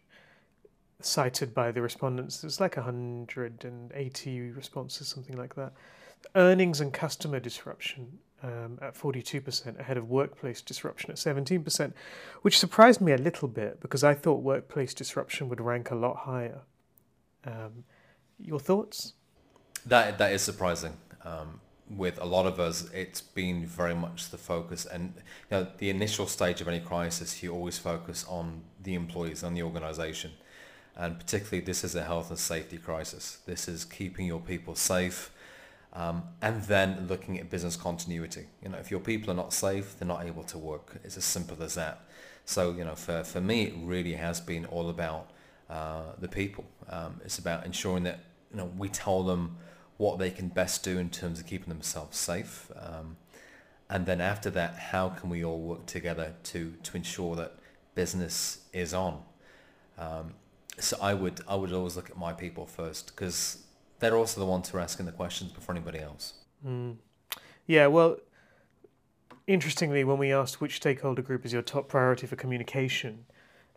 cited 1.00 1.54
by 1.54 1.70
the 1.70 1.82
respondents, 1.82 2.42
it's 2.42 2.60
like 2.60 2.76
180 2.76 4.40
responses, 4.50 5.08
something 5.08 5.36
like 5.36 5.54
that. 5.56 5.72
Earnings 6.34 6.80
and 6.80 6.92
customer 6.92 7.38
disruption 7.38 8.18
um, 8.42 8.78
at 8.82 8.94
42%, 8.94 9.78
ahead 9.78 9.96
of 9.96 10.08
workplace 10.08 10.62
disruption 10.62 11.10
at 11.10 11.16
17%, 11.16 11.92
which 12.42 12.58
surprised 12.58 13.00
me 13.00 13.12
a 13.12 13.18
little 13.18 13.48
bit 13.48 13.80
because 13.80 14.04
I 14.04 14.14
thought 14.14 14.42
workplace 14.42 14.94
disruption 14.94 15.48
would 15.48 15.60
rank 15.60 15.90
a 15.90 15.94
lot 15.94 16.16
higher. 16.16 16.62
Um, 17.44 17.84
your 18.38 18.60
thoughts? 18.60 19.14
That 19.84 20.18
that 20.18 20.32
is 20.32 20.42
surprising. 20.42 20.94
Um, 21.24 21.60
with 21.88 22.20
a 22.20 22.24
lot 22.24 22.46
of 22.46 22.58
us, 22.58 22.90
it's 22.92 23.20
been 23.20 23.64
very 23.64 23.94
much 23.94 24.30
the 24.30 24.38
focus. 24.38 24.86
And 24.86 25.14
you 25.50 25.58
know, 25.58 25.66
the 25.78 25.90
initial 25.90 26.26
stage 26.26 26.60
of 26.60 26.68
any 26.68 26.80
crisis, 26.80 27.42
you 27.42 27.52
always 27.52 27.78
focus 27.78 28.24
on 28.28 28.62
the 28.82 28.94
employees, 28.94 29.44
on 29.44 29.54
the 29.54 29.62
organization. 29.62 30.32
And 30.96 31.18
particularly, 31.18 31.64
this 31.64 31.84
is 31.84 31.94
a 31.94 32.02
health 32.02 32.30
and 32.30 32.38
safety 32.38 32.78
crisis. 32.78 33.38
This 33.46 33.68
is 33.68 33.84
keeping 33.84 34.26
your 34.26 34.40
people 34.40 34.74
safe. 34.74 35.30
Um, 35.92 36.24
and 36.42 36.62
then 36.64 37.06
looking 37.08 37.38
at 37.38 37.48
business 37.48 37.76
continuity. 37.76 38.46
You 38.62 38.70
know, 38.70 38.78
if 38.78 38.90
your 38.90 39.00
people 39.00 39.30
are 39.30 39.34
not 39.34 39.52
safe, 39.52 39.98
they're 39.98 40.08
not 40.08 40.26
able 40.26 40.42
to 40.44 40.58
work. 40.58 41.00
It's 41.04 41.16
as 41.16 41.24
simple 41.24 41.62
as 41.62 41.74
that. 41.74 42.02
So, 42.44 42.72
you 42.72 42.84
know, 42.84 42.94
for, 42.94 43.24
for 43.24 43.40
me, 43.40 43.64
it 43.64 43.74
really 43.82 44.12
has 44.12 44.40
been 44.40 44.66
all 44.66 44.90
about 44.90 45.30
uh, 45.70 46.12
the 46.18 46.28
people. 46.28 46.64
Um, 46.88 47.20
it's 47.24 47.38
about 47.38 47.64
ensuring 47.64 48.04
that, 48.04 48.20
you 48.50 48.58
know, 48.58 48.70
we 48.76 48.88
tell 48.88 49.22
them 49.22 49.56
what 49.96 50.18
they 50.18 50.30
can 50.30 50.48
best 50.48 50.84
do 50.84 50.98
in 50.98 51.10
terms 51.10 51.40
of 51.40 51.46
keeping 51.46 51.68
themselves 51.68 52.16
safe. 52.18 52.70
Um, 52.76 53.16
and 53.88 54.04
then 54.06 54.20
after 54.20 54.50
that, 54.50 54.76
how 54.76 55.08
can 55.08 55.30
we 55.30 55.44
all 55.44 55.60
work 55.60 55.86
together 55.86 56.34
to, 56.44 56.74
to 56.82 56.96
ensure 56.96 57.36
that 57.36 57.54
business 57.94 58.58
is 58.72 58.92
on? 58.92 59.22
Um, 59.98 60.34
so 60.78 60.96
I 61.00 61.14
would 61.14 61.40
I 61.48 61.54
would 61.54 61.72
always 61.72 61.96
look 61.96 62.10
at 62.10 62.18
my 62.18 62.32
people 62.32 62.66
first 62.66 63.06
because 63.14 63.64
they're 63.98 64.16
also 64.16 64.40
the 64.40 64.46
ones 64.46 64.68
who 64.68 64.76
are 64.76 64.80
asking 64.80 65.06
the 65.06 65.12
questions 65.12 65.52
before 65.52 65.74
anybody 65.74 66.00
else. 66.00 66.34
Mm. 66.66 66.96
Yeah, 67.66 67.86
well, 67.86 68.18
interestingly, 69.46 70.04
when 70.04 70.18
we 70.18 70.32
asked 70.32 70.60
which 70.60 70.76
stakeholder 70.76 71.22
group 71.22 71.46
is 71.46 71.52
your 71.52 71.62
top 71.62 71.88
priority 71.88 72.26
for 72.26 72.36
communication, 72.36 73.24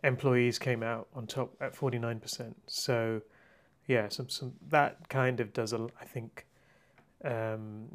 employees 0.04 0.58
came 0.58 0.82
out 0.82 1.08
on 1.14 1.26
top 1.26 1.54
at 1.60 1.74
forty 1.74 1.98
nine 1.98 2.20
percent. 2.20 2.56
So, 2.66 3.22
yeah, 3.90 4.08
some 4.08 4.28
some 4.28 4.52
that 4.68 5.08
kind 5.08 5.40
of 5.40 5.52
does 5.52 5.74
I 5.74 6.04
think 6.04 6.46
um, 7.24 7.88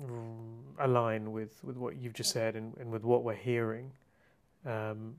align 0.77 1.31
with 1.31 1.63
with 1.63 1.77
what 1.77 1.95
you've 1.95 2.11
just 2.13 2.31
said 2.31 2.57
and, 2.57 2.75
and 2.77 2.91
with 2.91 3.05
what 3.05 3.23
we're 3.23 3.33
hearing. 3.33 3.93
Um, 4.65 5.15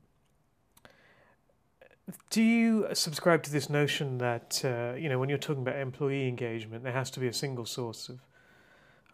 do 2.28 2.42
you 2.42 2.88
subscribe 2.92 3.42
to 3.44 3.50
this 3.50 3.70
notion 3.70 4.18
that 4.18 4.60
uh, 4.64 4.94
you 4.98 5.08
know 5.08 5.18
when 5.18 5.30
you're 5.30 5.38
talking 5.38 5.62
about 5.62 5.76
employee 5.76 6.28
engagement, 6.28 6.84
there 6.84 6.92
has 6.92 7.10
to 7.12 7.20
be 7.20 7.26
a 7.26 7.32
single 7.32 7.64
source 7.64 8.10
of 8.10 8.20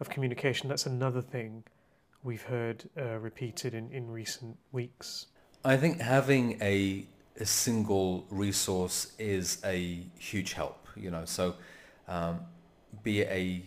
of 0.01 0.09
communication? 0.09 0.67
That's 0.67 0.85
another 0.85 1.21
thing 1.21 1.63
we've 2.23 2.43
heard 2.43 2.89
uh, 2.97 3.19
repeated 3.19 3.73
in, 3.73 3.89
in 3.89 4.11
recent 4.11 4.57
weeks. 4.73 5.27
I 5.63 5.77
think 5.77 6.01
having 6.01 6.61
a 6.61 7.05
a 7.39 7.45
single 7.45 8.27
resource 8.29 9.13
is 9.17 9.61
a 9.63 10.05
huge 10.19 10.51
help. 10.53 10.82
You 10.95 11.11
know, 11.11 11.25
so 11.25 11.55
um, 12.07 12.41
be 13.03 13.21
a 13.21 13.63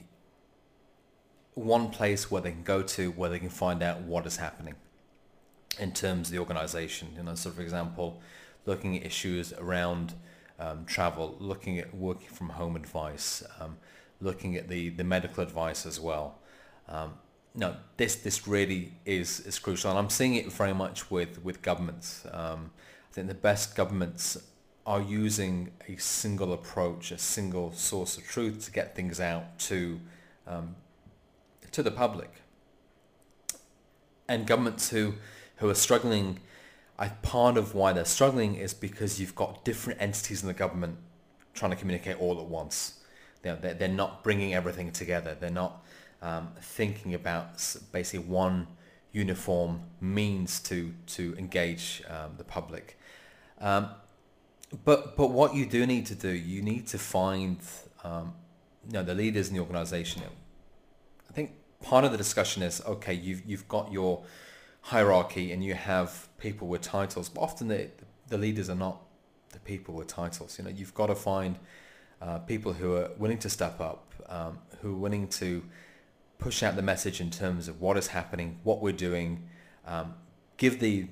one 1.55 1.89
place 1.89 2.31
where 2.31 2.43
they 2.43 2.51
can 2.51 2.63
go 2.63 2.83
to 2.83 3.11
where 3.13 3.31
they 3.31 3.39
can 3.39 3.49
find 3.49 3.83
out 3.83 4.03
what 4.03 4.27
is 4.27 4.37
happening 4.37 4.75
in 5.79 5.93
terms 5.93 6.29
of 6.29 6.33
the 6.33 6.39
organization. 6.39 7.09
You 7.17 7.23
know, 7.23 7.35
so 7.35 7.51
for 7.51 7.63
example 7.63 8.21
looking 8.67 8.97
at 8.97 9.07
issues 9.07 9.53
around 9.55 10.15
um, 10.59 10.85
travel, 10.85 11.37
looking 11.39 11.79
at 11.79 11.95
working 11.95 12.29
from 12.29 12.51
home 12.51 12.77
advice, 12.77 13.43
um, 13.61 13.77
looking 14.21 14.57
at 14.57 14.69
the, 14.69 14.91
the 14.91 15.05
medical 15.05 15.43
advice 15.43 15.87
as 15.87 16.01
well. 16.01 16.39
Um, 16.89 17.15
no, 17.55 17.77
this 17.97 18.17
this 18.17 18.47
really 18.47 18.93
is 19.07 19.41
is 19.41 19.59
crucial, 19.59 19.91
and 19.91 19.99
I'm 19.99 20.11
seeing 20.11 20.35
it 20.35 20.53
very 20.53 20.75
much 20.75 21.11
with 21.11 21.43
with 21.43 21.63
governments. 21.63 22.27
Um, 22.31 22.71
I 23.11 23.15
think 23.15 23.29
the 23.29 23.35
best 23.35 23.75
governments 23.75 24.37
are 24.87 25.03
using 25.03 25.73
a 25.89 25.97
single 25.97 26.53
approach, 26.53 27.11
a 27.11 27.19
single 27.19 27.73
source 27.73 28.17
of 28.17 28.25
truth 28.25 28.65
to 28.65 28.71
get 28.71 28.95
things 28.95 29.21
out 29.21 29.59
to 29.59 30.01
um, 30.47 30.77
to 31.73 31.83
the 31.83 31.91
public. 31.91 32.31
And 34.29 34.47
governments 34.47 34.91
who 34.91 35.15
who 35.57 35.69
are 35.69 35.75
struggling 35.75 36.41
I, 36.99 37.09
part 37.09 37.59
of 37.59 37.75
why 37.75 37.93
they're 37.93 38.05
struggling 38.05 38.55
is 38.55 38.73
because 38.73 39.21
you've 39.21 39.35
got 39.35 39.65
different 39.65 40.01
entities 40.01 40.43
in 40.43 40.49
the 40.49 40.55
government 40.55 40.97
trying 41.55 41.71
to 41.71 41.77
communicate 41.77 42.21
all 42.21 42.41
at 42.41 42.47
once. 42.47 43.01
They're, 43.43 43.57
they're, 43.57 43.75
they're 43.75 43.89
not 43.89 44.25
bringing 44.25 44.55
everything 44.55 44.93
together. 44.93 45.37
They're 45.39 45.51
not 45.51 45.85
um, 46.23 46.49
thinking 46.61 47.15
about 47.15 47.55
basically 47.93 48.27
one 48.27 48.67
uniform 49.13 49.83
means 50.01 50.61
to, 50.61 50.95
to 51.07 51.35
engage 51.39 52.03
um, 52.09 52.33
the 52.39 52.45
public. 52.45 52.99
Um, 53.61 53.91
but, 54.85 55.17
but 55.17 55.31
what 55.31 55.55
you 55.55 55.67
do 55.67 55.87
need 55.87 56.07
to 56.07 56.15
do, 56.15 56.31
you 56.31 56.63
need 56.63 56.87
to 56.89 56.99
find 56.99 57.59
um, 58.05 58.35
you 58.87 58.93
know, 58.93 59.03
the 59.03 59.15
leaders 59.15 59.49
in 59.49 59.55
the 59.55 59.61
organization. 59.61 60.23
I 61.29 61.33
think 61.33 61.53
part 61.83 62.05
of 62.05 62.13
the 62.13 62.19
discussion 62.19 62.63
is, 62.63 62.83
okay, 62.87 63.15
you've, 63.15 63.45
you've 63.47 63.69
got 63.69 63.93
your 63.93 64.25
hierarchy 64.83 65.53
and 65.53 65.65
you 65.65 65.75
have 65.75 66.29
people 66.39 66.69
with 66.69 66.83
titles, 66.83 67.29
but 67.29 67.41
often 67.41 67.69
the, 67.69 67.89
the 68.29 68.39
leaders 68.39 68.71
are 68.71 68.77
not 68.77 69.03
the 69.53 69.59
people 69.61 69.95
with 69.95 70.07
titles. 70.07 70.59
You 70.59 70.65
know, 70.65 70.71
you've 70.71 70.95
got 70.95 71.07
to 71.07 71.15
find 71.15 71.59
uh, 72.23 72.39
people 72.39 72.73
who 72.73 72.95
are 72.97 73.11
willing 73.19 73.39
to 73.39 73.51
step 73.51 73.81
up, 73.81 74.15
um, 74.29 74.59
who 74.81 74.95
are 74.95 74.99
willing 74.99 75.29
to 75.29 75.63
push 76.39 76.63
out 76.63 76.77
the 76.77 76.83
message 76.83 77.21
in 77.21 77.31
terms 77.31 77.69
of 77.69 77.81
what 77.81 77.97
is 77.97 78.09
happening, 78.09 78.59
what 78.63 78.81
we're 78.81 78.93
doing, 78.93 79.49
um, 79.87 80.15
give 80.57 80.81
the 80.81 81.07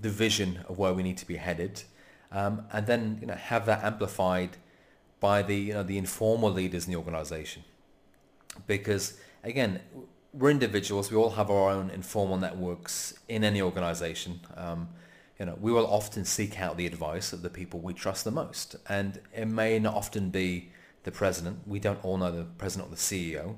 the 0.00 0.08
vision 0.08 0.64
of 0.68 0.78
where 0.78 0.94
we 0.94 1.02
need 1.02 1.16
to 1.18 1.26
be 1.26 1.36
headed, 1.36 1.82
um, 2.32 2.66
and 2.72 2.86
then 2.86 3.18
you 3.20 3.26
know 3.26 3.34
have 3.34 3.66
that 3.66 3.84
amplified 3.84 4.56
by 5.20 5.42
the 5.42 5.56
you 5.56 5.74
know 5.74 5.82
the 5.82 5.98
informal 5.98 6.50
leaders 6.50 6.86
in 6.86 6.92
the 6.92 6.98
organization. 6.98 7.64
Because 8.66 9.18
again, 9.44 9.80
we're 10.32 10.50
individuals. 10.50 11.10
We 11.10 11.16
all 11.16 11.30
have 11.30 11.50
our 11.50 11.70
own 11.70 11.90
informal 11.90 12.36
networks 12.36 13.14
in 13.28 13.44
any 13.44 13.62
organization. 13.62 14.40
Um, 14.56 14.88
you 15.38 15.46
know, 15.46 15.56
we 15.60 15.70
will 15.70 15.86
often 15.86 16.24
seek 16.24 16.60
out 16.60 16.76
the 16.76 16.86
advice 16.86 17.32
of 17.32 17.42
the 17.42 17.50
people 17.50 17.78
we 17.78 17.94
trust 17.94 18.24
the 18.24 18.30
most, 18.30 18.76
and 18.88 19.20
it 19.32 19.46
may 19.46 19.78
not 19.78 19.94
often 19.94 20.30
be 20.30 20.72
the 21.04 21.12
president. 21.12 21.60
We 21.66 21.78
don't 21.78 22.04
all 22.04 22.16
know 22.18 22.32
the 22.32 22.44
president 22.44 22.88
or 22.88 22.96
the 22.96 23.00
CEO. 23.00 23.56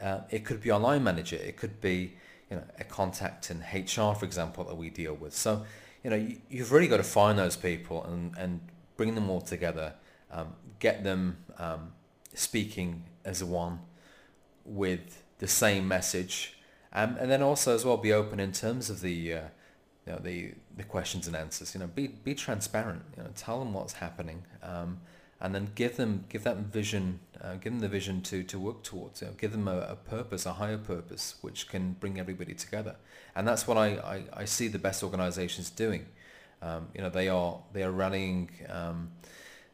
Uh, 0.00 0.20
it 0.30 0.44
could 0.44 0.62
be 0.62 0.70
our 0.70 0.80
line 0.80 1.04
manager. 1.04 1.36
It 1.36 1.56
could 1.56 1.80
be 1.80 2.14
you 2.50 2.56
know 2.56 2.64
a 2.78 2.84
contact 2.84 3.50
in 3.50 3.58
HR, 3.58 4.14
for 4.14 4.24
example, 4.24 4.64
that 4.64 4.76
we 4.76 4.90
deal 4.90 5.14
with. 5.14 5.34
So 5.34 5.64
you 6.02 6.10
know 6.10 6.16
you, 6.16 6.38
you've 6.48 6.72
really 6.72 6.88
got 6.88 6.98
to 6.98 7.02
find 7.02 7.38
those 7.38 7.56
people 7.56 8.04
and 8.04 8.36
and 8.38 8.60
bring 8.96 9.14
them 9.14 9.30
all 9.30 9.40
together, 9.40 9.94
um, 10.30 10.54
get 10.78 11.04
them 11.04 11.38
um, 11.58 11.92
speaking 12.34 13.04
as 13.24 13.42
one 13.42 13.80
with 14.64 15.22
the 15.38 15.48
same 15.48 15.86
message, 15.86 16.58
um, 16.92 17.16
and 17.18 17.30
then 17.30 17.42
also 17.42 17.74
as 17.74 17.84
well 17.84 17.96
be 17.96 18.12
open 18.12 18.40
in 18.40 18.52
terms 18.52 18.90
of 18.90 19.00
the 19.00 19.34
uh, 19.34 19.40
you 20.08 20.14
know, 20.14 20.18
the 20.20 20.54
the 20.76 20.84
questions 20.84 21.26
and 21.26 21.36
answers. 21.36 21.74
You 21.74 21.80
know, 21.80 21.86
be 21.86 22.06
be 22.08 22.34
transparent. 22.34 23.02
You 23.16 23.24
know, 23.24 23.30
tell 23.36 23.58
them 23.58 23.74
what's 23.74 23.94
happening, 23.94 24.44
um, 24.62 25.00
and 25.40 25.54
then 25.54 25.70
give 25.74 25.96
them 25.96 26.24
give 26.28 26.44
that 26.44 26.56
vision, 26.56 27.20
uh, 27.40 27.54
give 27.54 27.72
them 27.72 27.80
the 27.80 27.88
vision 27.88 28.22
to 28.22 28.42
to 28.42 28.58
work 28.58 28.82
towards. 28.82 29.20
You 29.20 29.28
know, 29.28 29.34
give 29.34 29.52
them 29.52 29.68
a, 29.68 29.78
a, 29.78 29.96
purpose, 29.96 30.46
a 30.46 30.54
higher 30.54 30.78
purpose, 30.78 31.36
which 31.40 31.68
can 31.68 31.92
bring 32.00 32.18
everybody 32.18 32.54
together. 32.54 32.96
And 33.36 33.46
that's 33.46 33.66
what 33.66 33.76
I, 33.76 33.88
I, 33.96 34.22
I 34.42 34.44
see 34.44 34.68
the 34.68 34.78
best 34.78 35.02
organisations 35.02 35.70
doing. 35.70 36.06
Um, 36.60 36.88
you 36.94 37.00
know, 37.00 37.10
they 37.10 37.28
are 37.28 37.60
they 37.72 37.82
are 37.82 37.92
rallying. 37.92 38.50
Um, 38.68 39.10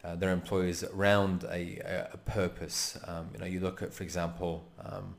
uh, 0.04 0.14
their 0.14 0.32
employees 0.32 0.84
around 0.84 1.44
a, 1.44 1.78
a, 1.78 2.10
a 2.12 2.16
purpose. 2.18 2.98
Um, 3.06 3.30
you 3.32 3.38
know, 3.38 3.46
you 3.46 3.58
look 3.58 3.80
at, 3.80 3.94
for 3.94 4.02
example, 4.02 4.62
um, 4.84 5.14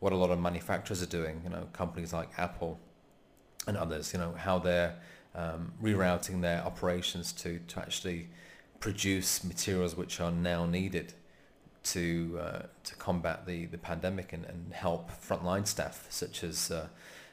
what 0.00 0.12
a 0.12 0.16
lot 0.16 0.30
of 0.30 0.38
manufacturers 0.38 1.02
are 1.02 1.06
doing, 1.06 1.40
you 1.44 1.50
know, 1.50 1.66
companies 1.72 2.12
like 2.12 2.28
Apple 2.38 2.78
and 3.66 3.76
others, 3.76 4.12
you 4.12 4.18
know, 4.18 4.34
how 4.34 4.58
they're 4.58 4.96
um, 5.34 5.72
rerouting 5.82 6.40
their 6.42 6.62
operations 6.62 7.32
to, 7.32 7.58
to 7.68 7.80
actually 7.80 8.28
produce 8.80 9.44
materials 9.44 9.96
which 9.96 10.20
are 10.20 10.30
now 10.30 10.66
needed 10.66 11.14
to 11.82 12.38
uh, 12.40 12.62
to 12.84 12.94
combat 12.96 13.46
the, 13.46 13.66
the 13.66 13.78
pandemic 13.78 14.32
and, 14.32 14.44
and 14.44 14.72
help 14.72 15.10
frontline 15.10 15.66
staff 15.66 16.06
such 16.10 16.44
as 16.44 16.70
uh, 16.70 16.88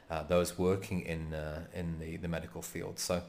uh, 0.10 0.24
those 0.24 0.58
working 0.58 1.02
in 1.02 1.34
uh, 1.34 1.62
in 1.74 2.00
the, 2.00 2.18
the 2.18 2.28
medical 2.28 2.62
field. 2.62 3.00
So 3.00 3.24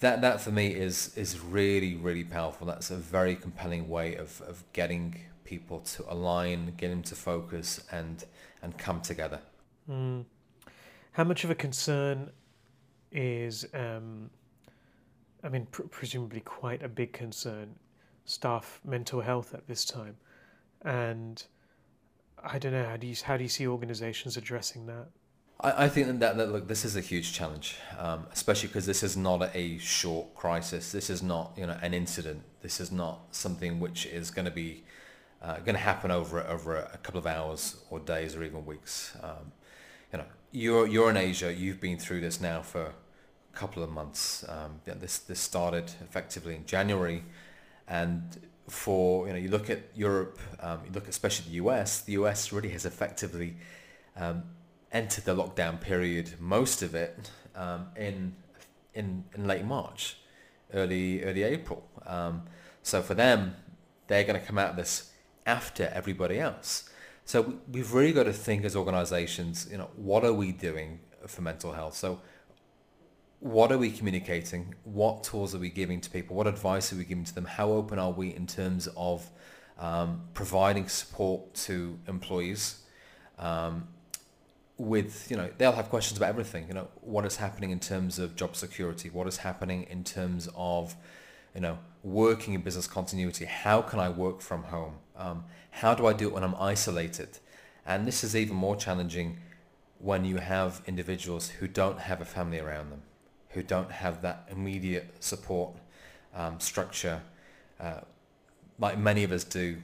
that 0.00 0.20
that 0.22 0.40
for 0.40 0.50
me 0.50 0.68
is 0.68 1.16
is 1.16 1.40
really 1.40 1.94
really 1.94 2.24
powerful. 2.24 2.66
That's 2.66 2.90
a 2.90 2.96
very 2.96 3.36
compelling 3.36 3.88
way 3.88 4.16
of, 4.16 4.40
of 4.42 4.64
getting 4.72 5.20
people 5.44 5.80
to 5.80 6.04
align, 6.08 6.74
get 6.76 6.88
them 6.88 7.02
to 7.02 7.14
focus, 7.14 7.80
and 7.92 8.24
and 8.62 8.76
come 8.78 9.00
together. 9.00 9.40
Mm. 9.90 10.24
How 11.12 11.24
much 11.24 11.44
of 11.44 11.50
a 11.50 11.54
concern 11.54 12.30
is, 13.12 13.66
um, 13.72 14.30
I 15.44 15.50
mean, 15.50 15.66
pr- 15.70 15.82
presumably 15.82 16.40
quite 16.40 16.82
a 16.82 16.88
big 16.88 17.12
concern, 17.12 17.76
staff 18.24 18.80
mental 18.84 19.20
health 19.20 19.54
at 19.54 19.68
this 19.68 19.84
time, 19.84 20.16
and 20.82 21.44
I 22.42 22.58
don't 22.58 22.72
know 22.72 22.84
how 22.84 22.96
do 22.96 23.06
you 23.06 23.14
how 23.22 23.36
do 23.36 23.42
you 23.42 23.48
see 23.48 23.68
organisations 23.68 24.36
addressing 24.38 24.86
that? 24.86 25.08
I, 25.60 25.84
I 25.84 25.88
think 25.88 26.18
that, 26.20 26.36
that 26.36 26.50
look, 26.50 26.66
this 26.66 26.84
is 26.84 26.96
a 26.96 27.00
huge 27.00 27.34
challenge, 27.34 27.76
um, 27.98 28.26
especially 28.32 28.68
because 28.68 28.86
this 28.86 29.02
is 29.02 29.16
not 29.16 29.54
a 29.54 29.78
short 29.78 30.34
crisis. 30.34 30.92
This 30.92 31.10
is 31.10 31.22
not 31.22 31.52
you 31.56 31.66
know 31.66 31.76
an 31.82 31.92
incident. 31.92 32.42
This 32.62 32.80
is 32.80 32.90
not 32.90 33.20
something 33.30 33.80
which 33.80 34.06
is 34.06 34.30
going 34.30 34.46
to 34.46 34.50
be 34.50 34.84
uh, 35.42 35.58
going 35.58 35.74
to 35.74 35.82
happen 35.82 36.10
over 36.10 36.40
over 36.40 36.76
a 36.76 36.98
couple 37.02 37.18
of 37.18 37.26
hours 37.26 37.76
or 37.90 38.00
days 38.00 38.34
or 38.34 38.42
even 38.42 38.64
weeks. 38.64 39.14
Um, 39.22 39.52
you 40.10 40.18
know, 40.18 40.24
you're 40.52 40.86
you're 40.86 41.10
in 41.10 41.18
Asia. 41.18 41.52
You've 41.52 41.82
been 41.82 41.98
through 41.98 42.22
this 42.22 42.40
now 42.40 42.62
for 42.62 42.94
couple 43.54 43.82
of 43.82 43.90
months. 43.90 44.44
Um, 44.48 44.80
yeah, 44.86 44.94
this 44.94 45.18
this 45.18 45.40
started 45.40 45.90
effectively 46.00 46.54
in 46.54 46.66
January, 46.66 47.24
and 47.88 48.22
for 48.68 49.26
you 49.26 49.32
know 49.32 49.38
you 49.38 49.48
look 49.48 49.70
at 49.70 49.80
Europe, 49.94 50.38
um, 50.60 50.80
you 50.86 50.92
look 50.92 51.08
especially 51.08 51.50
the 51.50 51.56
US. 51.64 52.00
The 52.00 52.12
US 52.12 52.52
really 52.52 52.70
has 52.70 52.84
effectively 52.84 53.56
um, 54.16 54.44
entered 54.92 55.24
the 55.24 55.34
lockdown 55.34 55.80
period, 55.80 56.34
most 56.40 56.82
of 56.82 56.94
it 56.94 57.30
um, 57.54 57.88
in 57.96 58.34
in 58.94 59.24
in 59.34 59.46
late 59.46 59.64
March, 59.64 60.16
early 60.72 61.22
early 61.24 61.42
April. 61.42 61.86
Um, 62.06 62.42
so 62.82 63.02
for 63.02 63.14
them, 63.14 63.56
they're 64.06 64.24
going 64.24 64.40
to 64.40 64.46
come 64.46 64.58
out 64.58 64.70
of 64.70 64.76
this 64.76 65.12
after 65.46 65.90
everybody 65.94 66.38
else. 66.38 66.90
So 67.24 67.54
we've 67.70 67.92
really 67.92 68.12
got 68.12 68.24
to 68.24 68.32
think 68.32 68.64
as 68.64 68.76
organisations, 68.76 69.66
you 69.70 69.78
know, 69.78 69.88
what 69.96 70.24
are 70.24 70.32
we 70.32 70.52
doing 70.52 71.00
for 71.26 71.40
mental 71.40 71.72
health? 71.72 71.94
So 71.96 72.20
what 73.44 73.70
are 73.70 73.76
we 73.76 73.90
communicating? 73.90 74.74
What 74.84 75.22
tools 75.22 75.54
are 75.54 75.58
we 75.58 75.68
giving 75.68 76.00
to 76.00 76.08
people? 76.08 76.34
What 76.34 76.46
advice 76.46 76.94
are 76.94 76.96
we 76.96 77.04
giving 77.04 77.24
to 77.24 77.34
them? 77.34 77.44
How 77.44 77.72
open 77.72 77.98
are 77.98 78.10
we 78.10 78.34
in 78.34 78.46
terms 78.46 78.88
of 78.96 79.28
um, 79.78 80.22
providing 80.32 80.88
support 80.88 81.52
to 81.66 81.98
employees? 82.08 82.80
Um, 83.38 83.88
with 84.78 85.30
you 85.30 85.36
know 85.36 85.50
they'll 85.58 85.72
have 85.72 85.90
questions 85.90 86.16
about 86.16 86.30
everything. 86.30 86.68
You 86.68 86.72
know 86.72 86.88
what 87.02 87.26
is 87.26 87.36
happening 87.36 87.70
in 87.70 87.80
terms 87.80 88.18
of 88.18 88.34
job 88.34 88.56
security? 88.56 89.10
What 89.10 89.26
is 89.26 89.36
happening 89.36 89.86
in 89.90 90.04
terms 90.04 90.48
of 90.56 90.96
you 91.54 91.60
know 91.60 91.78
working 92.02 92.54
in 92.54 92.62
business 92.62 92.86
continuity? 92.86 93.44
How 93.44 93.82
can 93.82 94.00
I 94.00 94.08
work 94.08 94.40
from 94.40 94.62
home? 94.62 94.94
Um, 95.18 95.44
how 95.70 95.94
do 95.94 96.06
I 96.06 96.14
do 96.14 96.28
it 96.28 96.32
when 96.32 96.44
I'm 96.44 96.54
isolated? 96.54 97.40
And 97.84 98.06
this 98.06 98.24
is 98.24 98.34
even 98.34 98.56
more 98.56 98.74
challenging 98.74 99.36
when 99.98 100.24
you 100.24 100.38
have 100.38 100.80
individuals 100.86 101.50
who 101.50 101.68
don't 101.68 101.98
have 101.98 102.22
a 102.22 102.24
family 102.24 102.58
around 102.58 102.88
them 102.88 103.02
who 103.54 103.62
don't 103.62 103.90
have 103.90 104.22
that 104.22 104.48
immediate 104.50 105.22
support 105.22 105.70
um, 106.34 106.60
structure 106.60 107.22
uh, 107.80 108.00
like 108.78 108.98
many 108.98 109.24
of 109.24 109.32
us 109.32 109.44
do 109.44 109.76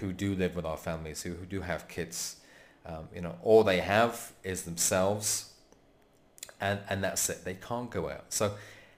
who 0.00 0.12
do 0.12 0.34
live 0.34 0.54
with 0.54 0.66
our 0.66 0.76
families, 0.76 1.22
who, 1.22 1.32
who 1.34 1.46
do 1.46 1.62
have 1.62 1.88
kids. 1.88 2.36
Um, 2.84 3.08
you 3.14 3.20
know, 3.20 3.34
all 3.42 3.64
they 3.64 3.80
have 3.80 4.32
is 4.44 4.62
themselves 4.62 5.52
and, 6.60 6.80
and 6.88 7.02
that's 7.02 7.28
it. 7.28 7.44
They 7.44 7.54
can't 7.54 7.90
go 7.90 8.08
out. 8.10 8.26
So 8.28 8.54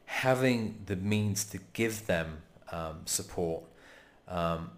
having 0.06 0.82
the 0.86 0.96
means 0.96 1.44
to 1.46 1.58
give 1.72 2.06
them 2.06 2.42
um, 2.70 3.00
support 3.04 3.62
um, 4.26 4.70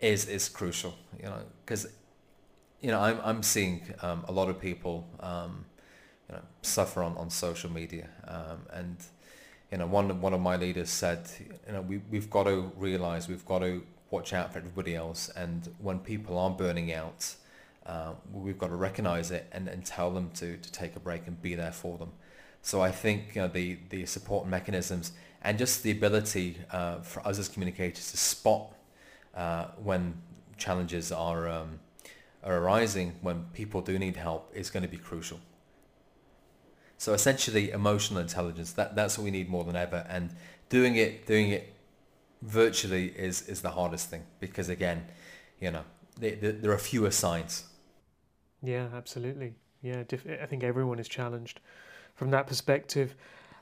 is, 0.00 0.28
is 0.28 0.48
crucial, 0.48 0.94
you 1.18 1.24
know, 1.24 1.40
because, 1.64 1.86
you 2.80 2.90
know, 2.90 3.00
I'm, 3.00 3.20
I'm 3.24 3.42
seeing 3.42 3.82
um, 4.02 4.24
a 4.28 4.32
lot 4.32 4.48
of 4.48 4.60
people 4.60 5.06
um, 5.20 5.64
you 6.28 6.36
know, 6.36 6.42
suffer 6.62 7.02
on, 7.02 7.16
on 7.16 7.30
social 7.30 7.70
media. 7.70 8.08
Um, 8.26 8.60
and 8.72 8.96
you 9.70 9.78
know, 9.78 9.86
one 9.86 10.20
one 10.20 10.34
of 10.34 10.40
my 10.40 10.56
leaders 10.56 10.90
said, 10.90 11.28
you 11.66 11.72
know, 11.72 11.80
we 11.80 12.02
we've 12.10 12.30
got 12.30 12.44
to 12.44 12.72
realize 12.76 13.28
we've 13.28 13.46
got 13.46 13.60
to 13.60 13.82
watch 14.10 14.32
out 14.32 14.52
for 14.52 14.58
everybody 14.58 14.94
else, 14.94 15.30
and 15.30 15.74
when 15.78 15.98
people 15.98 16.38
are 16.38 16.50
burning 16.50 16.92
out, 16.92 17.34
uh, 17.86 18.12
we've 18.32 18.58
got 18.58 18.68
to 18.68 18.76
recognize 18.76 19.30
it 19.30 19.48
and, 19.52 19.68
and 19.68 19.84
tell 19.84 20.10
them 20.10 20.30
to, 20.34 20.56
to 20.58 20.72
take 20.72 20.94
a 20.94 21.00
break 21.00 21.26
and 21.26 21.40
be 21.40 21.54
there 21.54 21.72
for 21.72 21.96
them. 21.98 22.12
So 22.60 22.80
I 22.80 22.90
think 22.90 23.34
you 23.34 23.42
know, 23.42 23.48
the 23.48 23.78
the 23.88 24.06
support 24.06 24.46
mechanisms 24.46 25.12
and 25.42 25.58
just 25.58 25.82
the 25.82 25.90
ability 25.90 26.58
uh, 26.70 27.00
for 27.00 27.26
us 27.26 27.38
as 27.38 27.48
communicators 27.48 28.10
to 28.12 28.16
spot 28.16 28.72
uh, 29.34 29.66
when 29.82 30.14
challenges 30.56 31.10
are 31.10 31.48
um, 31.48 31.80
are 32.44 32.58
arising, 32.58 33.14
when 33.22 33.44
people 33.52 33.80
do 33.80 33.98
need 33.98 34.16
help, 34.16 34.50
is 34.54 34.70
going 34.70 34.82
to 34.82 34.88
be 34.88 34.98
crucial. 34.98 35.40
So 37.02 37.14
essentially, 37.14 37.72
emotional 37.72 38.20
intelligence. 38.20 38.70
That 38.74 38.94
that's 38.94 39.18
what 39.18 39.24
we 39.24 39.32
need 39.32 39.48
more 39.48 39.64
than 39.64 39.74
ever. 39.74 40.06
And 40.08 40.30
doing 40.68 40.94
it, 40.94 41.26
doing 41.26 41.50
it 41.50 41.74
virtually 42.42 43.06
is 43.08 43.42
is 43.48 43.60
the 43.60 43.70
hardest 43.70 44.08
thing 44.08 44.22
because 44.38 44.68
again, 44.68 45.06
you 45.58 45.72
know, 45.72 45.82
they, 46.20 46.36
they, 46.36 46.52
there 46.52 46.70
are 46.70 46.78
fewer 46.78 47.10
signs. 47.10 47.64
Yeah, 48.62 48.86
absolutely. 48.94 49.54
Yeah, 49.82 50.04
I 50.40 50.46
think 50.46 50.62
everyone 50.62 51.00
is 51.00 51.08
challenged 51.08 51.58
from 52.14 52.30
that 52.30 52.46
perspective. 52.46 53.16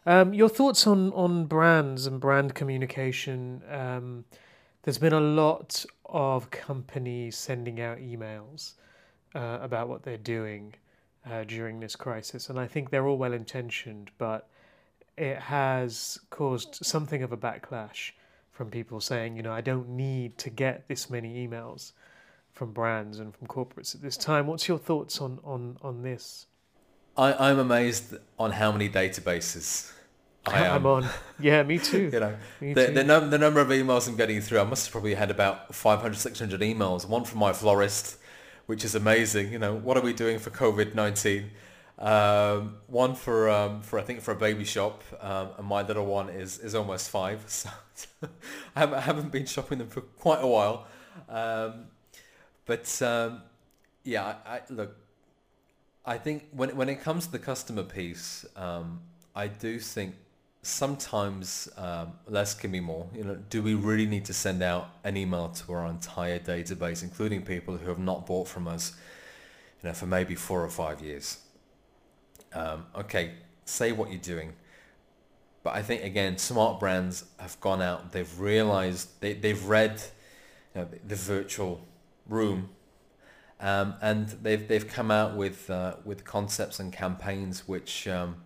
Um, 0.04 0.34
your 0.34 0.50
thoughts 0.50 0.86
on 0.86 1.10
on 1.14 1.46
brands 1.46 2.06
and 2.06 2.20
brand 2.20 2.54
communication? 2.54 3.62
Um, 3.70 4.26
there's 4.82 4.98
been 4.98 5.14
a 5.14 5.26
lot 5.42 5.86
of 6.04 6.50
companies 6.50 7.38
sending 7.38 7.80
out 7.80 8.00
emails 8.00 8.74
uh, 9.34 9.60
about 9.62 9.88
what 9.88 10.02
they're 10.02 10.18
doing 10.18 10.74
uh, 11.28 11.44
during 11.44 11.80
this 11.80 11.96
crisis. 11.96 12.48
And 12.48 12.58
I 12.58 12.66
think 12.66 12.90
they're 12.90 13.06
all 13.06 13.18
well 13.18 13.32
intentioned, 13.32 14.10
but 14.18 14.48
it 15.16 15.38
has 15.38 16.18
caused 16.30 16.78
something 16.84 17.22
of 17.22 17.32
a 17.32 17.36
backlash 17.36 18.12
from 18.52 18.70
people 18.70 19.00
saying, 19.00 19.36
you 19.36 19.42
know, 19.42 19.52
I 19.52 19.60
don't 19.60 19.88
need 19.88 20.38
to 20.38 20.50
get 20.50 20.86
this 20.88 21.10
many 21.10 21.46
emails 21.46 21.92
from 22.52 22.72
brands 22.72 23.18
and 23.18 23.34
from 23.34 23.46
corporates 23.46 23.94
at 23.94 24.02
this 24.02 24.16
time. 24.16 24.46
What's 24.46 24.68
your 24.68 24.78
thoughts 24.78 25.20
on, 25.20 25.38
on, 25.44 25.78
on 25.82 26.02
this? 26.02 26.46
I, 27.16 27.50
I'm 27.50 27.58
amazed 27.58 28.16
on 28.38 28.52
how 28.52 28.72
many 28.72 28.88
databases 28.88 29.92
I 30.46 30.60
am. 30.66 30.76
I'm 30.76 30.86
on. 30.86 31.08
Yeah, 31.38 31.62
me 31.62 31.78
too. 31.78 32.10
you 32.12 32.20
know, 32.20 32.36
me 32.60 32.74
the, 32.74 32.86
too. 32.86 32.92
The, 32.94 33.04
num- 33.04 33.30
the 33.30 33.38
number 33.38 33.60
of 33.60 33.68
emails 33.68 34.08
I'm 34.08 34.16
getting 34.16 34.40
through, 34.40 34.60
I 34.60 34.64
must 34.64 34.86
have 34.86 34.92
probably 34.92 35.14
had 35.14 35.30
about 35.30 35.74
500, 35.74 36.16
600 36.16 36.60
emails. 36.60 37.06
One 37.06 37.24
from 37.24 37.38
my 37.40 37.52
florist, 37.52 38.16
which 38.70 38.84
is 38.84 38.94
amazing. 38.94 39.52
You 39.52 39.58
know, 39.58 39.74
what 39.74 39.96
are 39.96 40.00
we 40.00 40.12
doing 40.12 40.38
for 40.38 40.50
COVID 40.50 40.94
nineteen? 40.94 41.50
Um, 41.98 42.76
one 42.86 43.16
for 43.16 43.50
um, 43.50 43.82
for 43.82 43.98
I 43.98 44.02
think 44.02 44.20
for 44.20 44.30
a 44.30 44.36
baby 44.36 44.64
shop, 44.64 45.02
um, 45.20 45.48
and 45.58 45.66
my 45.66 45.82
little 45.82 46.06
one 46.06 46.28
is 46.28 46.60
is 46.60 46.76
almost 46.76 47.10
five, 47.10 47.42
so 47.48 47.68
I, 48.76 48.80
haven't, 48.80 48.98
I 48.98 49.00
haven't 49.00 49.32
been 49.32 49.46
shopping 49.46 49.78
them 49.78 49.88
for 49.88 50.02
quite 50.02 50.40
a 50.40 50.46
while. 50.46 50.86
Um, 51.28 51.86
but 52.64 52.86
um, 53.02 53.42
yeah, 54.04 54.36
I, 54.46 54.54
I, 54.54 54.60
look, 54.70 54.96
I 56.06 56.16
think 56.16 56.46
when 56.52 56.76
when 56.76 56.88
it 56.88 57.02
comes 57.02 57.26
to 57.26 57.32
the 57.32 57.40
customer 57.40 57.82
piece, 57.82 58.46
um, 58.54 59.00
I 59.34 59.48
do 59.48 59.80
think 59.80 60.14
sometimes 60.62 61.68
um, 61.76 62.12
less 62.26 62.54
can 62.54 62.70
be 62.70 62.80
more. 62.80 63.06
You 63.14 63.24
know, 63.24 63.34
do 63.48 63.62
we 63.62 63.74
really 63.74 64.06
need 64.06 64.24
to 64.26 64.34
send 64.34 64.62
out 64.62 64.90
an 65.04 65.16
email 65.16 65.48
to 65.48 65.72
our 65.72 65.86
entire 65.86 66.38
database, 66.38 67.02
including 67.02 67.42
people 67.42 67.76
who 67.76 67.88
have 67.88 67.98
not 67.98 68.26
bought 68.26 68.48
from 68.48 68.68
us, 68.68 68.92
you 69.82 69.88
know, 69.88 69.94
for 69.94 70.06
maybe 70.06 70.34
four 70.34 70.62
or 70.62 70.68
five 70.68 71.00
years? 71.00 71.38
Um, 72.52 72.86
okay, 72.94 73.32
say 73.64 73.92
what 73.92 74.10
you're 74.10 74.18
doing. 74.18 74.52
But 75.62 75.74
I 75.74 75.82
think 75.82 76.02
again, 76.04 76.38
smart 76.38 76.80
brands 76.80 77.24
have 77.38 77.58
gone 77.60 77.82
out. 77.82 78.12
They've 78.12 78.38
realized 78.38 79.20
they 79.20 79.34
they've 79.34 79.62
read 79.66 80.02
you 80.74 80.82
know, 80.82 80.88
the 81.06 81.16
virtual 81.16 81.86
room, 82.26 82.70
um, 83.60 83.94
and 84.00 84.28
they've 84.42 84.66
they've 84.66 84.88
come 84.88 85.10
out 85.10 85.36
with 85.36 85.68
uh, 85.68 85.96
with 86.04 86.24
concepts 86.24 86.80
and 86.80 86.92
campaigns 86.92 87.68
which 87.68 88.08
um, 88.08 88.36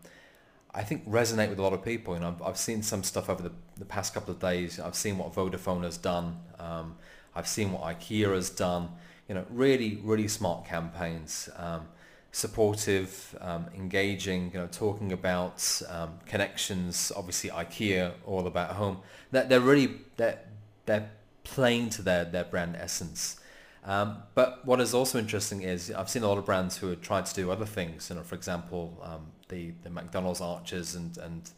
I 0.74 0.82
think 0.82 1.08
resonate 1.08 1.50
with 1.50 1.58
a 1.58 1.62
lot 1.62 1.72
of 1.72 1.84
people. 1.84 2.14
You 2.14 2.20
know, 2.20 2.28
I've, 2.28 2.42
I've 2.42 2.58
seen 2.58 2.82
some 2.82 3.02
stuff 3.04 3.30
over 3.30 3.42
the, 3.42 3.52
the 3.76 3.84
past 3.84 4.12
couple 4.12 4.34
of 4.34 4.40
days. 4.40 4.80
I've 4.80 4.96
seen 4.96 5.18
what 5.18 5.32
Vodafone 5.32 5.84
has 5.84 5.96
done. 5.96 6.38
Um, 6.58 6.96
I've 7.34 7.46
seen 7.46 7.72
what 7.72 7.82
IKEA 7.82 8.34
has 8.34 8.50
done. 8.50 8.88
You 9.28 9.36
know, 9.36 9.46
really, 9.50 10.00
really 10.02 10.28
smart 10.28 10.66
campaigns, 10.66 11.48
um, 11.56 11.86
supportive, 12.32 13.36
um, 13.40 13.66
engaging. 13.74 14.50
You 14.52 14.60
know, 14.60 14.66
talking 14.66 15.12
about 15.12 15.80
um, 15.88 16.18
connections. 16.26 17.12
Obviously, 17.14 17.50
IKEA 17.50 18.12
all 18.26 18.46
about 18.46 18.72
home. 18.72 18.98
That 19.30 19.48
they're 19.48 19.60
really 19.60 20.00
they're, 20.16 20.40
they're 20.86 21.10
playing 21.44 21.90
to 21.90 22.02
their 22.02 22.24
their 22.24 22.44
brand 22.44 22.76
essence. 22.76 23.40
Um, 23.86 24.22
but 24.34 24.64
what 24.64 24.80
is 24.80 24.94
also 24.94 25.18
interesting 25.18 25.60
is 25.62 25.90
I've 25.92 26.08
seen 26.08 26.22
a 26.22 26.28
lot 26.28 26.38
of 26.38 26.46
brands 26.46 26.78
who 26.78 26.88
have 26.88 27.02
tried 27.02 27.26
to 27.26 27.34
do 27.34 27.50
other 27.50 27.66
things. 27.66 28.08
You 28.08 28.16
know, 28.16 28.22
for 28.22 28.34
example, 28.34 28.98
um, 29.02 29.26
the 29.54 29.72
the 29.84 29.90
McDonald's 29.90 30.40
arches 30.40 30.94
and 30.94 31.16
and 31.18 31.50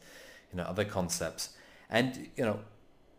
you 0.50 0.56
know 0.58 0.64
other 0.64 0.84
concepts. 0.84 1.50
And 1.88 2.28
you 2.36 2.44
know, 2.44 2.58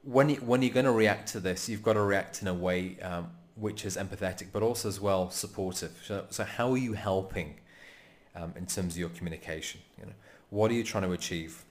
when 0.04 0.30
you, 0.30 0.36
when 0.38 0.62
you're 0.62 0.74
going 0.74 0.92
to 0.94 0.98
react 1.06 1.30
to 1.34 1.40
this, 1.40 1.70
you've 1.70 1.84
got 1.84 1.94
to 1.94 2.02
react 2.02 2.42
in 2.42 2.48
a 2.48 2.54
way 2.54 3.00
um, 3.02 3.32
which 3.56 3.86
is 3.86 3.98
empathetic, 3.98 4.48
but 4.52 4.62
also 4.62 4.90
as 4.90 5.00
well 5.00 5.30
supportive. 5.30 5.94
So, 6.06 6.26
so 6.30 6.44
how 6.44 6.72
are 6.72 6.78
you 6.78 6.94
helping 6.94 7.56
um, 8.36 8.54
in 8.56 8.66
terms 8.66 8.94
of 8.94 9.00
your 9.00 9.10
communication? 9.10 9.82
You 9.98 10.08
know, 10.08 10.18
what 10.50 10.70
are 10.72 10.74
you 10.74 10.84
trying 10.84 11.04
to 11.04 11.14
achieve? 11.14 11.64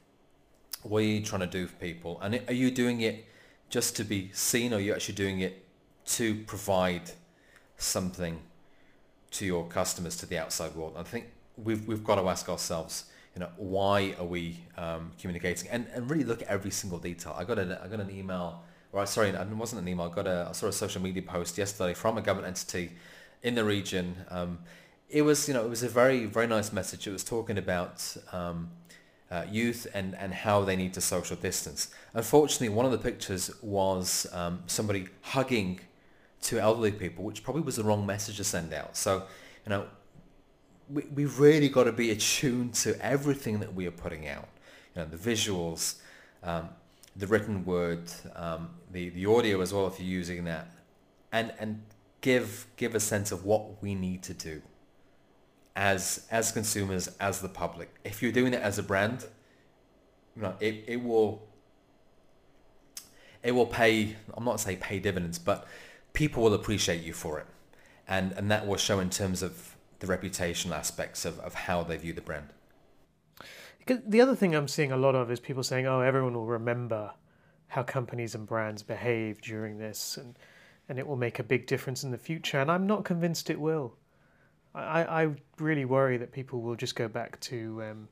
What 0.83 0.99
are 0.99 1.13
you 1.15 1.23
trying 1.23 1.43
to 1.51 1.53
do 1.61 1.67
for 1.67 1.77
people? 1.77 2.19
And 2.23 2.41
are 2.49 2.55
you 2.55 2.71
doing 2.71 3.03
it 3.03 3.27
just 3.69 3.97
to 3.97 4.05
be 4.05 4.31
seen, 4.33 4.73
or 4.73 4.77
are 4.77 4.81
you 4.81 4.95
actually 4.95 5.17
doing 5.17 5.41
it 5.41 5.65
to 6.17 6.35
provide 6.45 7.11
something 7.77 8.41
to 9.33 9.45
your 9.45 9.67
customers, 9.67 10.17
to 10.17 10.27
the 10.27 10.39
outside 10.39 10.75
world. 10.75 10.95
I 10.97 11.03
think 11.03 11.27
we've 11.57 11.87
we've 11.87 12.05
got 12.05 12.17
to 12.17 12.29
ask 12.29 12.49
ourselves, 12.49 13.05
you 13.35 13.41
know, 13.41 13.49
why 13.57 14.15
are 14.19 14.27
we 14.27 14.59
um, 14.77 15.13
communicating, 15.21 15.69
and 15.71 15.87
and 15.93 16.11
really 16.11 16.25
look 16.25 16.43
at 16.43 16.49
every 16.49 16.71
single 16.71 16.99
detail. 16.99 17.35
I 17.37 17.45
got 17.45 17.59
a 17.59 17.81
I 17.83 17.89
got 17.89 18.01
an 18.01 18.11
email, 18.11 18.63
or 18.93 19.07
sorry, 19.07 19.31
it 19.31 19.49
wasn't 19.49 19.83
an 19.83 19.89
email. 19.89 20.07
I 20.11 20.15
got 20.15 20.27
a 20.27 20.47
I 20.51 20.53
saw 20.53 20.67
a 20.69 20.73
social 20.73 21.03
media 21.03 21.23
post 21.23 21.59
yesterday 21.59 21.95
from 21.95 22.19
a 22.19 22.23
government 22.23 22.49
entity 22.49 22.93
in 23.43 23.55
the 23.55 23.65
region. 23.65 24.17
Um, 24.31 24.59
it 25.09 25.23
was 25.23 25.49
you 25.49 25.55
know 25.55 25.65
it 25.65 25.71
was 25.71 25.83
a 25.83 25.89
very 25.89 26.27
very 26.27 26.47
nice 26.47 26.73
message. 26.73 27.07
It 27.07 27.13
was 27.13 27.25
talking 27.25 27.59
about 27.59 28.17
um, 28.33 28.71
uh, 29.31 29.45
youth 29.51 29.87
and, 29.95 30.15
and 30.17 30.33
how 30.33 30.63
they 30.65 30.77
need 30.77 30.95
to 30.95 31.01
social 31.01 31.37
distance. 31.37 31.89
Unfortunately, 32.15 32.69
one 32.69 32.87
of 32.87 32.93
the 32.93 32.99
pictures 32.99 33.51
was 33.63 34.27
um, 34.33 34.63
somebody 34.67 35.09
hugging 35.23 35.81
two 36.41 36.59
elderly 36.59 36.93
people, 36.93 37.25
which 37.25 37.43
probably 37.43 37.63
was 37.63 37.77
the 37.77 37.83
wrong 37.83 38.07
message 38.07 38.37
to 38.37 38.45
send 38.45 38.73
out. 38.73 38.97
So, 38.97 39.25
you 39.65 39.71
know, 39.71 39.87
we, 40.91 41.03
we've 41.15 41.39
really 41.39 41.69
got 41.69 41.85
to 41.85 41.93
be 41.93 42.11
attuned 42.11 42.75
to 42.75 43.01
everything 43.05 43.61
that 43.61 43.75
we 43.75 43.87
are 43.87 43.93
putting 43.93 44.29
out. 44.29 44.49
You 44.95 45.03
know, 45.03 45.09
the 45.09 45.17
visuals, 45.17 45.97
um, 46.43 46.69
the 47.15 47.27
written 47.27 47.65
word, 47.65 48.11
um, 48.35 48.71
the, 48.91 49.11
the 49.11 49.27
audio 49.27 49.61
as 49.61 49.73
well 49.73 49.87
if 49.87 49.99
you're 49.99 50.09
using 50.09 50.45
that, 50.45 50.69
and, 51.33 51.53
and 51.59 51.83
give, 52.21 52.67
give 52.77 52.95
a 52.95 53.01
sense 53.01 53.33
of 53.33 53.45
what 53.45 53.83
we 53.83 53.95
need 53.95 54.23
to 54.25 54.35
do 54.35 54.63
as 55.77 56.27
as 56.31 56.51
consumers, 56.51 57.09
as 57.21 57.41
the 57.41 57.49
public. 57.49 57.95
If 58.03 58.23
you're 58.23 58.33
doing 58.33 58.55
it 58.55 58.63
as 58.63 58.79
a 58.79 58.83
brand, 58.83 59.27
you 60.35 60.43
know, 60.43 60.55
it, 60.59 60.85
it 60.89 61.05
will 61.05 61.43
it 63.43 63.53
will 63.53 63.67
pay 63.67 64.17
I'm 64.35 64.45
not 64.45 64.59
saying 64.59 64.79
pay 64.79 64.99
dividends, 64.99 65.39
but 65.39 65.69
people 66.15 66.43
will 66.43 66.55
appreciate 66.55 67.03
you 67.05 67.13
for 67.13 67.39
it. 67.39 67.47
And 68.09 68.33
and 68.33 68.51
that 68.51 68.67
will 68.67 68.79
show 68.79 69.01
in 69.01 69.11
terms 69.11 69.43
of 69.43 69.76
the 70.01 70.07
reputational 70.07 70.73
aspects 70.73 71.25
of, 71.25 71.39
of 71.41 71.55
how 71.55 71.83
they 71.83 71.97
view 71.97 72.13
the 72.13 72.21
brand. 72.21 72.49
The 73.87 74.21
other 74.21 74.35
thing 74.35 74.55
I'm 74.55 74.67
seeing 74.67 74.91
a 74.91 74.97
lot 74.97 75.15
of 75.15 75.31
is 75.31 75.39
people 75.39 75.63
saying, 75.63 75.87
"Oh, 75.87 76.01
everyone 76.01 76.35
will 76.35 76.47
remember 76.47 77.13
how 77.69 77.85
companies 77.85 78.35
and 78.35 78.47
brands 78.47 78.83
behave 78.83 79.41
during 79.41 79.79
this, 79.79 80.17
and 80.17 80.37
and 80.89 80.99
it 80.99 81.07
will 81.07 81.17
make 81.17 81.39
a 81.39 81.45
big 81.45 81.67
difference 81.67 82.03
in 82.03 82.11
the 82.11 82.19
future." 82.19 82.59
And 82.59 82.71
I'm 82.71 82.87
not 82.87 83.05
convinced 83.05 83.49
it 83.49 83.61
will. 83.61 83.95
I, 84.75 85.25
I 85.25 85.35
really 85.59 85.85
worry 85.85 86.17
that 86.19 86.33
people 86.33 86.61
will 86.63 86.75
just 86.75 86.97
go 86.97 87.07
back 87.07 87.39
to 87.41 87.83
um, 87.85 88.09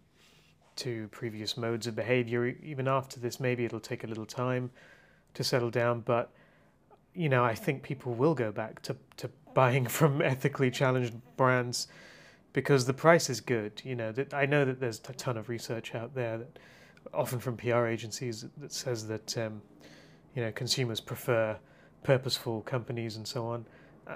to 0.76 1.08
previous 1.08 1.56
modes 1.56 1.88
of 1.88 1.96
behavior 1.96 2.46
even 2.46 2.86
after 2.86 3.18
this. 3.18 3.40
Maybe 3.40 3.64
it'll 3.64 3.80
take 3.80 4.04
a 4.04 4.06
little 4.06 4.26
time 4.26 4.70
to 5.34 5.42
settle 5.42 5.70
down, 5.70 6.00
but 6.00 6.32
you 7.14 7.28
know, 7.28 7.44
I 7.44 7.54
think 7.54 7.82
people 7.82 8.14
will 8.14 8.34
go 8.34 8.52
back 8.52 8.82
to, 8.82 8.96
to 9.18 9.30
buying 9.54 9.86
from 9.98 10.20
ethically 10.20 10.70
challenged 10.70 11.14
brands 11.36 11.88
because 12.52 12.86
the 12.86 12.94
price 12.94 13.30
is 13.30 13.40
good. 13.40 13.80
You 13.84 13.94
know, 13.94 14.12
that 14.12 14.34
I 14.34 14.46
know 14.46 14.64
that 14.64 14.80
there's 14.80 15.00
a 15.08 15.12
ton 15.12 15.36
of 15.36 15.48
research 15.48 15.94
out 15.94 16.14
there 16.14 16.38
that 16.38 16.58
often 17.12 17.38
from 17.38 17.56
PR 17.56 17.86
agencies 17.86 18.46
that 18.58 18.72
says 18.72 19.06
that 19.08 19.36
um, 19.38 19.62
you 20.34 20.42
know 20.42 20.50
consumers 20.52 21.00
prefer 21.00 21.56
purposeful 22.02 22.62
companies 22.62 23.16
and 23.16 23.26
so 23.26 23.46
on. 23.46 23.64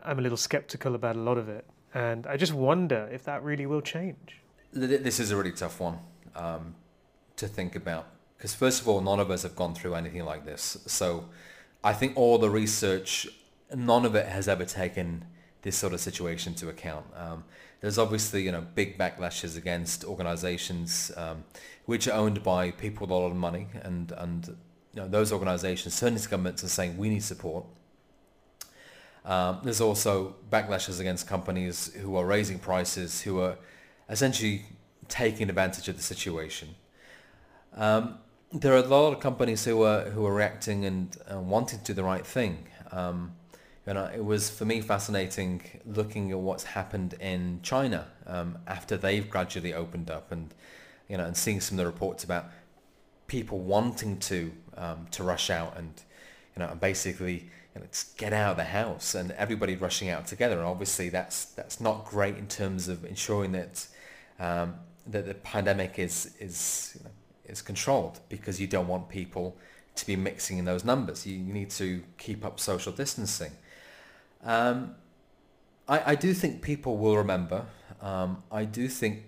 I'm 0.04 0.18
a 0.18 0.22
little 0.22 0.36
skeptical 0.36 0.94
about 0.94 1.16
a 1.16 1.20
lot 1.20 1.38
of 1.38 1.48
it. 1.48 1.66
And 1.94 2.26
I 2.26 2.36
just 2.36 2.52
wonder 2.52 3.08
if 3.10 3.24
that 3.24 3.42
really 3.42 3.64
will 3.66 3.80
change. 3.80 4.42
This 4.72 5.18
is 5.18 5.30
a 5.30 5.36
really 5.36 5.52
tough 5.52 5.80
one 5.80 5.98
um, 6.36 6.74
to 7.36 7.48
think 7.48 7.74
about 7.74 8.06
because 8.36 8.54
first 8.54 8.82
of 8.82 8.88
all, 8.88 9.00
none 9.00 9.18
of 9.18 9.30
us 9.30 9.42
have 9.42 9.56
gone 9.56 9.74
through 9.74 9.94
anything 9.94 10.24
like 10.24 10.44
this. 10.44 10.78
So 10.86 11.30
I 11.82 11.92
think 11.92 12.16
all 12.16 12.38
the 12.38 12.50
research, 12.50 13.28
none 13.74 14.04
of 14.04 14.14
it 14.14 14.26
has 14.26 14.48
ever 14.48 14.64
taken 14.64 15.24
this 15.62 15.76
sort 15.76 15.92
of 15.92 16.00
situation 16.00 16.54
to 16.54 16.68
account. 16.68 17.06
Um, 17.16 17.44
there's 17.80 17.98
obviously 17.98 18.42
you 18.42 18.52
know 18.52 18.66
big 18.74 18.98
backlashes 18.98 19.56
against 19.56 20.04
organisations 20.04 21.12
um, 21.16 21.44
which 21.86 22.08
are 22.08 22.14
owned 22.14 22.42
by 22.42 22.70
people 22.72 23.06
with 23.06 23.10
a 23.10 23.14
lot 23.14 23.26
of 23.26 23.36
money, 23.36 23.68
and 23.82 24.12
and 24.12 24.56
you 24.94 25.02
know, 25.02 25.08
those 25.08 25.32
organisations 25.32 25.98
to 25.98 26.28
governments 26.28 26.64
are 26.64 26.68
saying 26.68 26.96
we 26.96 27.08
need 27.08 27.22
support. 27.22 27.64
Um, 29.24 29.60
there's 29.62 29.80
also 29.80 30.36
backlashes 30.50 31.00
against 31.00 31.26
companies 31.26 31.92
who 31.94 32.16
are 32.16 32.24
raising 32.24 32.58
prices, 32.58 33.22
who 33.22 33.40
are 33.40 33.58
essentially 34.08 34.64
taking 35.08 35.48
advantage 35.48 35.88
of 35.88 35.96
the 35.96 36.02
situation. 36.02 36.74
Um, 37.74 38.18
there 38.52 38.72
are 38.72 38.78
a 38.78 38.82
lot 38.82 39.12
of 39.12 39.20
companies 39.20 39.64
who 39.64 39.82
are 39.82 40.04
who 40.04 40.24
are 40.24 40.34
reacting 40.34 40.84
and 40.84 41.16
uh, 41.30 41.38
wanting 41.38 41.80
to 41.80 41.84
do 41.86 41.92
the 41.94 42.04
right 42.04 42.26
thing. 42.26 42.66
Um, 42.92 43.32
you 43.86 43.94
know, 43.94 44.04
it 44.04 44.24
was 44.24 44.50
for 44.50 44.64
me 44.64 44.80
fascinating 44.80 45.62
looking 45.86 46.30
at 46.30 46.38
what's 46.38 46.64
happened 46.64 47.14
in 47.20 47.60
China 47.62 48.06
um, 48.26 48.58
after 48.66 48.96
they've 48.96 49.28
gradually 49.28 49.72
opened 49.74 50.10
up, 50.10 50.32
and 50.32 50.54
you 51.08 51.16
know, 51.16 51.24
and 51.24 51.36
seeing 51.36 51.60
some 51.60 51.78
of 51.78 51.84
the 51.84 51.90
reports 51.90 52.24
about 52.24 52.46
people 53.26 53.58
wanting 53.58 54.18
to 54.18 54.52
um, 54.76 55.06
to 55.10 55.22
rush 55.22 55.50
out 55.50 55.76
and 55.76 56.02
you 56.56 56.62
know, 56.62 56.70
and 56.70 56.80
basically 56.80 57.50
let's 57.78 58.12
get 58.14 58.32
out 58.32 58.52
of 58.52 58.56
the 58.56 58.64
house 58.64 59.14
and 59.14 59.30
everybody 59.32 59.76
rushing 59.76 60.08
out 60.08 60.26
together. 60.26 60.56
And 60.56 60.66
obviously 60.66 61.08
that's 61.10 61.44
that's 61.46 61.80
not 61.80 62.06
great 62.06 62.36
in 62.36 62.48
terms 62.48 62.88
of 62.88 63.04
ensuring 63.04 63.52
that 63.52 63.86
um, 64.40 64.74
that 65.06 65.26
the 65.26 65.34
pandemic 65.34 65.98
is 65.98 66.34
is 66.40 66.96
you 66.98 67.04
know, 67.04 67.10
is 67.48 67.62
controlled 67.62 68.20
because 68.28 68.60
you 68.60 68.66
don't 68.66 68.88
want 68.88 69.08
people 69.08 69.56
to 69.94 70.06
be 70.06 70.16
mixing 70.16 70.58
in 70.58 70.64
those 70.64 70.84
numbers. 70.84 71.26
You, 71.26 71.38
need 71.38 71.70
to 71.70 72.02
keep 72.16 72.44
up 72.44 72.60
social 72.60 72.92
distancing. 72.92 73.52
Um, 74.44 74.94
I, 75.88 76.12
I 76.12 76.14
do 76.14 76.32
think 76.34 76.62
people 76.62 76.96
will 76.96 77.16
remember. 77.16 77.66
Um, 78.00 78.42
I 78.52 78.64
do 78.64 78.88
think 78.88 79.24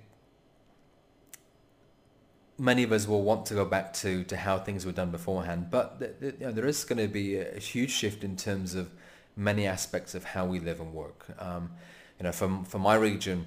many 2.56 2.82
of 2.82 2.92
us 2.92 3.08
will 3.08 3.22
want 3.22 3.46
to 3.46 3.54
go 3.54 3.64
back 3.64 3.92
to, 3.94 4.22
to 4.24 4.36
how 4.36 4.58
things 4.58 4.84
were 4.84 4.92
done 4.92 5.10
beforehand, 5.10 5.68
but 5.70 5.98
th- 5.98 6.12
th- 6.20 6.34
you 6.38 6.46
know, 6.46 6.52
there 6.52 6.66
is 6.66 6.84
going 6.84 6.98
to 6.98 7.08
be 7.08 7.36
a, 7.36 7.58
huge 7.58 7.90
shift 7.90 8.22
in 8.22 8.36
terms 8.36 8.74
of 8.74 8.90
many 9.34 9.66
aspects 9.66 10.14
of 10.14 10.24
how 10.24 10.44
we 10.44 10.60
live 10.60 10.78
and 10.78 10.92
work. 10.92 11.26
Um, 11.38 11.70
you 12.18 12.24
know, 12.24 12.32
from 12.32 12.64
for 12.64 12.78
my 12.78 12.96
region, 12.96 13.46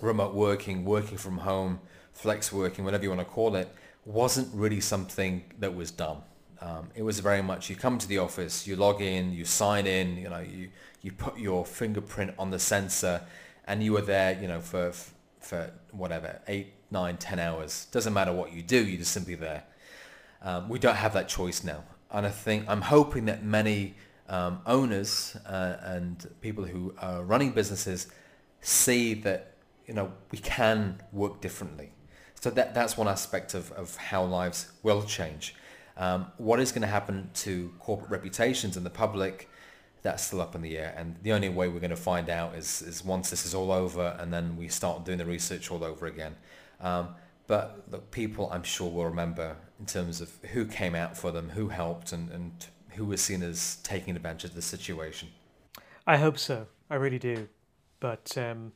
remote 0.00 0.34
working, 0.34 0.84
working 0.84 1.16
from 1.16 1.38
home, 1.38 1.78
flex 2.12 2.52
working, 2.52 2.84
whatever 2.84 3.04
you 3.04 3.10
want 3.10 3.20
to 3.20 3.24
call 3.24 3.54
it, 3.54 3.72
wasn't 4.04 4.54
really 4.54 4.80
something 4.80 5.44
that 5.58 5.74
was 5.74 5.90
done. 5.90 6.18
Um, 6.60 6.88
it 6.94 7.02
was 7.02 7.20
very 7.20 7.42
much 7.42 7.68
you 7.68 7.76
come 7.76 7.98
to 7.98 8.08
the 8.08 8.18
office, 8.18 8.66
you 8.66 8.76
log 8.76 9.00
in, 9.00 9.32
you 9.32 9.44
sign 9.44 9.86
in, 9.86 10.16
you 10.16 10.28
know, 10.28 10.40
you 10.40 10.70
you 11.02 11.12
put 11.12 11.38
your 11.38 11.66
fingerprint 11.66 12.34
on 12.38 12.50
the 12.50 12.58
sensor, 12.58 13.22
and 13.66 13.82
you 13.82 13.92
were 13.92 14.00
there, 14.00 14.40
you 14.40 14.48
know, 14.48 14.60
for 14.60 14.92
for 15.40 15.70
whatever 15.90 16.40
eight 16.48 16.72
nine, 16.90 17.16
ten 17.16 17.38
hours. 17.38 17.86
Doesn't 17.90 18.14
matter 18.14 18.32
what 18.32 18.52
you 18.52 18.62
do, 18.62 18.82
you're 18.82 18.98
just 18.98 19.12
simply 19.12 19.34
there. 19.34 19.64
Um, 20.42 20.68
we 20.68 20.78
don't 20.78 20.96
have 20.96 21.12
that 21.14 21.28
choice 21.28 21.64
now. 21.64 21.84
And 22.10 22.26
I 22.26 22.30
think 22.30 22.66
I'm 22.68 22.82
hoping 22.82 23.24
that 23.26 23.44
many 23.44 23.94
um, 24.28 24.60
owners 24.66 25.36
uh, 25.46 25.76
and 25.82 26.26
people 26.40 26.64
who 26.64 26.94
are 26.98 27.22
running 27.22 27.50
businesses 27.52 28.06
see 28.60 29.14
that 29.14 29.54
you 29.86 29.94
know 29.94 30.12
we 30.30 30.38
can 30.38 31.02
work 31.12 31.40
differently. 31.40 31.92
So 32.44 32.50
that 32.50 32.74
that's 32.74 32.98
one 32.98 33.08
aspect 33.08 33.54
of, 33.54 33.72
of 33.72 33.96
how 33.96 34.22
lives 34.22 34.70
will 34.82 35.02
change. 35.02 35.54
Um, 35.96 36.26
what 36.36 36.60
is 36.60 36.72
going 36.72 36.82
to 36.82 36.88
happen 36.88 37.30
to 37.36 37.72
corporate 37.78 38.10
reputations 38.10 38.76
and 38.76 38.84
the 38.84 38.90
public? 38.90 39.48
That's 40.02 40.24
still 40.24 40.42
up 40.42 40.54
in 40.54 40.60
the 40.60 40.76
air, 40.76 40.92
and 40.94 41.16
the 41.22 41.32
only 41.32 41.48
way 41.48 41.68
we're 41.68 41.80
going 41.80 41.88
to 41.88 41.96
find 42.12 42.28
out 42.28 42.54
is 42.54 42.82
is 42.82 43.02
once 43.02 43.30
this 43.30 43.46
is 43.46 43.54
all 43.54 43.72
over, 43.72 44.14
and 44.20 44.30
then 44.30 44.58
we 44.58 44.68
start 44.68 45.06
doing 45.06 45.16
the 45.16 45.24
research 45.24 45.70
all 45.70 45.82
over 45.82 46.04
again. 46.04 46.36
Um, 46.82 47.14
but 47.46 47.82
look, 47.90 48.10
people 48.10 48.50
I'm 48.52 48.62
sure 48.62 48.90
will 48.90 49.06
remember 49.06 49.56
in 49.80 49.86
terms 49.86 50.20
of 50.20 50.30
who 50.52 50.66
came 50.66 50.94
out 50.94 51.16
for 51.16 51.30
them, 51.30 51.48
who 51.48 51.68
helped, 51.68 52.12
and, 52.12 52.30
and 52.30 52.52
who 52.90 53.06
was 53.06 53.22
seen 53.22 53.42
as 53.42 53.76
taking 53.76 54.16
advantage 54.16 54.50
of 54.50 54.54
the 54.54 54.60
situation. 54.60 55.28
I 56.06 56.18
hope 56.18 56.38
so. 56.38 56.66
I 56.90 56.96
really 56.96 57.18
do. 57.18 57.48
But, 58.00 58.36
um, 58.36 58.72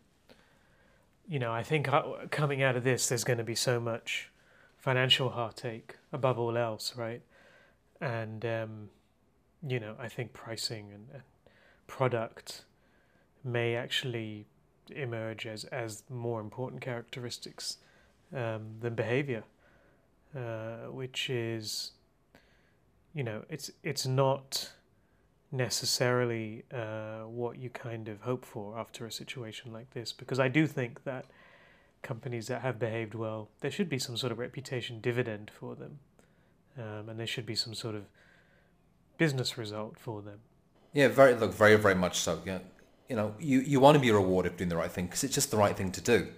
you 1.28 1.38
know, 1.38 1.52
I 1.52 1.62
think 1.62 1.92
uh, 1.92 2.02
coming 2.30 2.62
out 2.62 2.76
of 2.76 2.84
this, 2.84 3.08
there's 3.08 3.24
going 3.24 3.38
to 3.38 3.44
be 3.44 3.54
so 3.54 3.78
much 3.78 4.30
financial 4.78 5.30
heartache 5.30 5.96
above 6.12 6.38
all 6.38 6.56
else, 6.56 6.96
right? 6.96 7.20
And, 8.00 8.44
um, 8.46 8.88
you 9.66 9.78
know, 9.78 9.94
I 9.98 10.08
think 10.08 10.32
pricing 10.32 10.90
and, 10.92 11.22
product 11.88 12.64
may 13.42 13.74
actually 13.74 14.46
emerge 14.90 15.46
as, 15.46 15.64
as 15.64 16.04
more 16.10 16.38
important 16.40 16.82
characteristics 16.82 17.78
um, 18.36 18.74
than 18.80 18.94
behavior, 18.94 19.42
uh, 20.36 20.90
which 20.90 21.30
is, 21.30 21.92
you 23.14 23.24
know, 23.24 23.42
it's 23.48 23.70
it's 23.82 24.06
not 24.06 24.70
necessarily 25.50 26.64
uh, 26.72 27.20
what 27.20 27.58
you 27.58 27.70
kind 27.70 28.08
of 28.08 28.20
hope 28.22 28.44
for 28.44 28.78
after 28.78 29.06
a 29.06 29.12
situation 29.12 29.72
like 29.72 29.90
this, 29.94 30.12
because 30.12 30.38
I 30.38 30.48
do 30.48 30.66
think 30.66 31.04
that 31.04 31.26
companies 32.02 32.46
that 32.48 32.62
have 32.62 32.78
behaved 32.78 33.14
well, 33.14 33.48
there 33.60 33.70
should 33.70 33.88
be 33.88 33.98
some 33.98 34.16
sort 34.16 34.32
of 34.32 34.38
reputation 34.38 35.00
dividend 35.00 35.50
for 35.50 35.74
them, 35.74 35.98
um, 36.78 37.08
and 37.08 37.18
there 37.18 37.26
should 37.26 37.46
be 37.46 37.54
some 37.54 37.74
sort 37.74 37.94
of 37.94 38.04
business 39.16 39.58
result 39.58 39.98
for 39.98 40.22
them. 40.22 40.40
Yeah, 40.92 41.08
very 41.08 41.34
look, 41.34 41.54
very 41.54 41.76
very 41.76 41.94
much 41.94 42.18
so. 42.18 42.40
Yeah, 42.44 42.58
you 43.08 43.16
know, 43.16 43.34
you, 43.38 43.60
you 43.60 43.80
want 43.80 43.94
to 43.96 44.00
be 44.00 44.10
rewarded 44.10 44.52
for 44.52 44.58
doing 44.58 44.68
the 44.68 44.76
right 44.76 44.90
thing 44.90 45.06
because 45.06 45.24
it's 45.24 45.34
just 45.34 45.50
the 45.50 45.56
right 45.56 45.76
thing 45.76 45.90
to 45.92 46.00
do. 46.00 46.28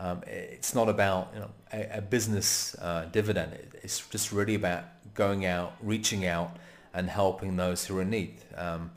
Um, 0.00 0.22
it's 0.26 0.74
not 0.74 0.88
about 0.88 1.30
you 1.32 1.40
know 1.40 1.50
a, 1.72 1.98
a 1.98 2.02
business 2.02 2.74
uh, 2.80 3.06
dividend. 3.12 3.56
It's 3.82 4.06
just 4.08 4.32
really 4.32 4.54
about 4.54 4.84
going 5.14 5.46
out, 5.46 5.74
reaching 5.80 6.26
out, 6.26 6.56
and 6.94 7.08
helping 7.08 7.56
those 7.56 7.86
who 7.86 7.98
are 7.98 8.02
in 8.02 8.10
need. 8.10 8.36
Um, 8.56 8.92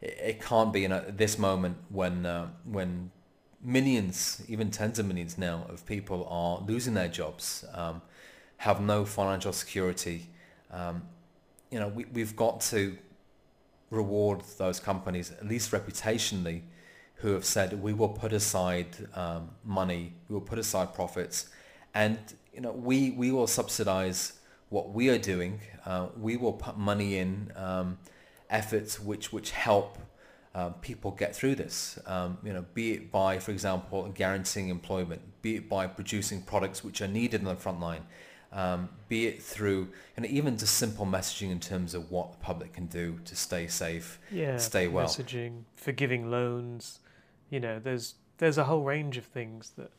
it, 0.00 0.18
it, 0.22 0.40
can't 0.40 0.72
be 0.72 0.84
in 0.84 0.92
a, 0.92 1.04
this 1.10 1.38
moment 1.38 1.76
when 1.88 2.26
uh, 2.26 2.48
when 2.64 3.10
millions, 3.62 4.42
even 4.48 4.70
tens 4.70 4.98
of 4.98 5.06
millions 5.06 5.36
now 5.38 5.66
of 5.68 5.84
people 5.86 6.26
are 6.30 6.60
losing 6.66 6.94
their 6.94 7.08
jobs, 7.08 7.64
um, 7.74 8.02
have 8.58 8.80
no 8.80 9.04
financial 9.04 9.52
security. 9.52 10.28
Um, 10.70 11.02
you 11.70 11.78
know, 11.78 11.88
we, 11.88 12.04
we've 12.06 12.36
got 12.36 12.60
to 12.62 12.96
reward 13.90 14.42
those 14.58 14.80
companies, 14.80 15.32
at 15.32 15.46
least 15.46 15.70
reputationally, 15.72 16.62
who 17.16 17.32
have 17.32 17.44
said 17.44 17.82
we 17.82 17.92
will 17.92 18.08
put 18.08 18.32
aside 18.32 18.88
um, 19.14 19.50
money, 19.64 20.12
we 20.28 20.34
will 20.34 20.40
put 20.40 20.58
aside 20.58 20.94
profits, 20.94 21.48
and 21.94 22.18
you 22.54 22.60
know 22.60 22.70
we 22.70 23.10
we 23.10 23.32
will 23.32 23.46
subsidize 23.46 24.37
what 24.70 24.92
we 24.92 25.08
are 25.08 25.18
doing. 25.18 25.60
Uh, 25.84 26.08
we 26.18 26.36
will 26.36 26.52
put 26.52 26.76
money 26.76 27.18
in 27.18 27.52
um, 27.56 27.98
efforts 28.50 29.00
which 29.00 29.32
which 29.32 29.50
help 29.50 29.98
uh, 30.54 30.70
people 30.80 31.10
get 31.10 31.34
through 31.34 31.54
this. 31.54 31.98
Um, 32.06 32.38
you 32.42 32.52
know, 32.52 32.64
be 32.74 32.92
it 32.92 33.12
by, 33.12 33.38
for 33.38 33.50
example, 33.52 34.08
guaranteeing 34.14 34.68
employment, 34.68 35.22
be 35.42 35.56
it 35.56 35.68
by 35.68 35.86
producing 35.86 36.42
products 36.42 36.82
which 36.82 37.00
are 37.00 37.08
needed 37.08 37.40
on 37.40 37.46
the 37.46 37.56
front 37.56 37.80
line, 37.80 38.02
um, 38.52 38.88
be 39.08 39.26
it 39.26 39.42
through 39.42 39.88
and 40.16 40.26
even 40.26 40.56
just 40.56 40.74
simple 40.74 41.06
messaging 41.06 41.50
in 41.50 41.60
terms 41.60 41.94
of 41.94 42.10
what 42.10 42.32
the 42.32 42.38
public 42.38 42.72
can 42.72 42.86
do 42.86 43.20
to 43.24 43.36
stay 43.36 43.66
safe, 43.66 44.18
yeah, 44.30 44.56
stay 44.56 44.88
well. 44.88 45.06
Messaging, 45.06 45.64
forgiving 45.76 46.30
loans, 46.30 47.00
you 47.50 47.60
know, 47.60 47.78
there's 47.78 48.14
there's 48.38 48.58
a 48.58 48.64
whole 48.64 48.82
range 48.82 49.16
of 49.16 49.24
things 49.24 49.72
that 49.76 49.90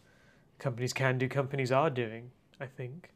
companies 0.58 0.94
can 0.94 1.18
do, 1.18 1.28
companies 1.28 1.72
are 1.72 1.90
doing. 1.90 2.32
I 2.60 2.66
think, 2.66 3.12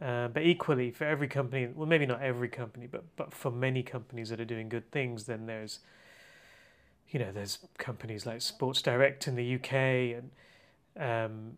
uh, 0.00 0.28
but 0.28 0.42
equally 0.42 0.90
for 0.90 1.04
every 1.04 1.28
company, 1.28 1.68
well, 1.74 1.86
maybe 1.86 2.06
not 2.06 2.20
every 2.20 2.48
company, 2.48 2.86
but 2.86 3.04
but 3.16 3.32
for 3.32 3.50
many 3.50 3.82
companies 3.82 4.28
that 4.28 4.40
are 4.40 4.44
doing 4.44 4.68
good 4.68 4.90
things, 4.90 5.24
then 5.24 5.46
there's, 5.46 5.80
you 7.08 7.18
know, 7.18 7.32
there's 7.32 7.58
companies 7.78 8.26
like 8.26 8.42
Sports 8.42 8.82
Direct 8.82 9.28
in 9.28 9.34
the 9.34 9.54
UK 9.54 9.72
and. 10.16 10.30
Um, 10.98 11.56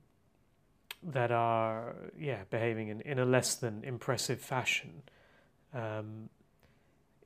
that 1.03 1.31
are 1.31 1.95
yeah 2.19 2.43
behaving 2.51 2.89
in, 2.89 3.01
in 3.03 3.19
a 3.19 3.25
less 3.25 3.55
than 3.55 3.85
impressive 3.85 4.41
fashion, 4.41 5.03
um, 5.73 6.29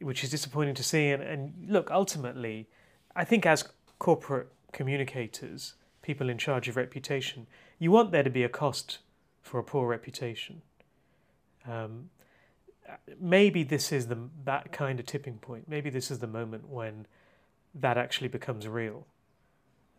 which 0.01 0.22
is 0.22 0.31
disappointing 0.31 0.75
to 0.75 0.83
see. 0.83 1.09
And, 1.09 1.22
and 1.22 1.55
look, 1.68 1.90
ultimately, 1.90 2.68
I 3.16 3.25
think 3.25 3.46
as 3.46 3.68
corporate 3.98 4.48
communicators, 4.72 5.75
people 6.03 6.29
in 6.29 6.38
charge 6.38 6.68
of 6.68 6.77
reputation, 6.77 7.46
you 7.79 7.90
want 7.90 8.12
there 8.12 8.22
to 8.22 8.31
be 8.31 8.42
a 8.42 8.48
cost 8.48 8.98
for 9.40 9.59
a 9.59 9.64
poor 9.64 9.88
reputation. 9.88 10.62
Um, 11.68 12.11
maybe 13.20 13.62
this 13.62 13.92
is 13.92 14.07
the 14.07 14.18
that 14.44 14.72
kind 14.72 15.01
of 15.01 15.07
tipping 15.07 15.38
point. 15.38 15.68
Maybe 15.68 15.90
this 15.90 16.11
is 16.11 16.18
the 16.18 16.27
moment 16.27 16.68
when 16.68 17.07
that 17.75 17.96
actually 17.96 18.29
becomes 18.29 18.66
real. 18.68 19.07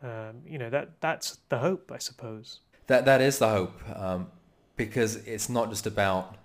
Um, 0.02 0.41
you 0.45 0.58
know 0.58 0.69
that 0.69 0.99
that's 1.02 1.38
the 1.49 1.60
hope, 1.60 1.91
I 1.91 1.97
suppose. 1.97 2.60
That 2.88 3.06
that 3.06 3.21
is 3.21 3.39
the 3.39 3.49
hope, 3.49 3.80
um, 3.95 4.28
because 4.76 5.15
it's 5.28 5.49
not 5.49 5.69
just 5.69 5.88
about 5.88 6.36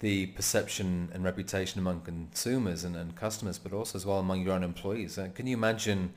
the 0.00 0.26
perception 0.26 1.10
and 1.12 1.24
reputation 1.24 1.80
among 1.80 2.00
consumers 2.02 2.84
and, 2.84 2.96
and 2.96 3.16
customers, 3.16 3.58
but 3.58 3.72
also 3.72 3.98
as 3.98 4.06
well 4.06 4.18
among 4.18 4.42
your 4.42 4.52
own 4.52 4.62
employees. 4.62 5.18
Uh, 5.18 5.28
can 5.34 5.46
you 5.46 5.56
imagine 5.56 6.14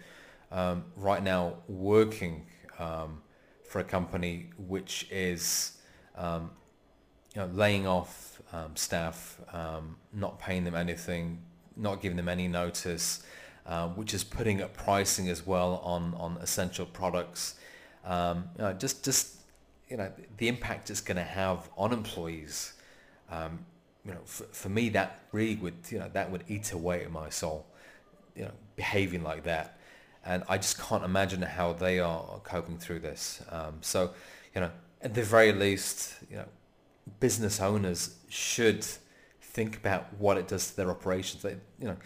um, 0.51 0.83
right 0.95 1.23
now 1.23 1.55
working 1.67 2.45
um, 2.79 3.21
for 3.67 3.79
a 3.79 3.83
company 3.83 4.49
which 4.57 5.07
is 5.09 5.77
um, 6.15 6.51
you 7.35 7.41
know, 7.41 7.47
laying 7.47 7.87
off 7.87 8.41
um, 8.53 8.75
staff, 8.75 9.39
um, 9.53 9.97
not 10.13 10.39
paying 10.39 10.63
them 10.63 10.75
anything, 10.75 11.39
not 11.77 12.01
giving 12.01 12.17
them 12.17 12.29
any 12.29 12.47
notice, 12.47 13.23
uh, 13.65 13.87
which 13.89 14.13
is 14.13 14.23
putting 14.23 14.61
up 14.61 14.75
pricing 14.75 15.29
as 15.29 15.45
well 15.45 15.81
on, 15.83 16.13
on 16.15 16.37
essential 16.37 16.85
products. 16.85 17.55
Um, 18.05 18.49
you 18.57 18.63
know, 18.63 18.73
just 18.73 19.03
just 19.03 19.37
you 19.89 19.97
know 19.97 20.11
the 20.37 20.47
impact 20.47 20.89
it's 20.89 21.01
going 21.01 21.17
to 21.17 21.23
have 21.23 21.69
on 21.77 21.93
employees. 21.93 22.73
Um, 23.29 23.65
you 24.05 24.11
know, 24.11 24.21
for, 24.25 24.43
for 24.45 24.69
me, 24.69 24.89
that 24.89 25.21
really 25.31 25.55
would 25.55 25.75
you 25.89 25.99
know 25.99 26.09
that 26.13 26.31
would 26.31 26.43
eat 26.47 26.71
away 26.71 27.03
at 27.03 27.11
my 27.11 27.29
soul. 27.29 27.65
You 28.35 28.43
know, 28.43 28.51
behaving 28.75 29.23
like 29.23 29.43
that 29.43 29.77
and 30.25 30.43
I 30.47 30.57
just 30.57 30.79
can't 30.79 31.03
imagine 31.03 31.41
how 31.41 31.73
they 31.73 31.99
are 31.99 32.39
coping 32.43 32.77
through 32.77 32.99
this. 32.99 33.43
Um, 33.49 33.77
so, 33.81 34.11
you 34.53 34.61
know, 34.61 34.71
at 35.01 35.13
the 35.13 35.23
very 35.23 35.51
least, 35.51 36.15
you 36.29 36.37
know, 36.37 36.45
business 37.19 37.59
owners 37.59 38.15
should 38.29 38.85
think 39.41 39.77
about 39.77 40.07
what 40.17 40.37
it 40.37 40.47
does 40.47 40.69
to 40.69 40.77
their 40.77 40.89
operations. 40.89 41.43
They, 41.43 41.57
you 41.79 41.87
know, 41.87 41.97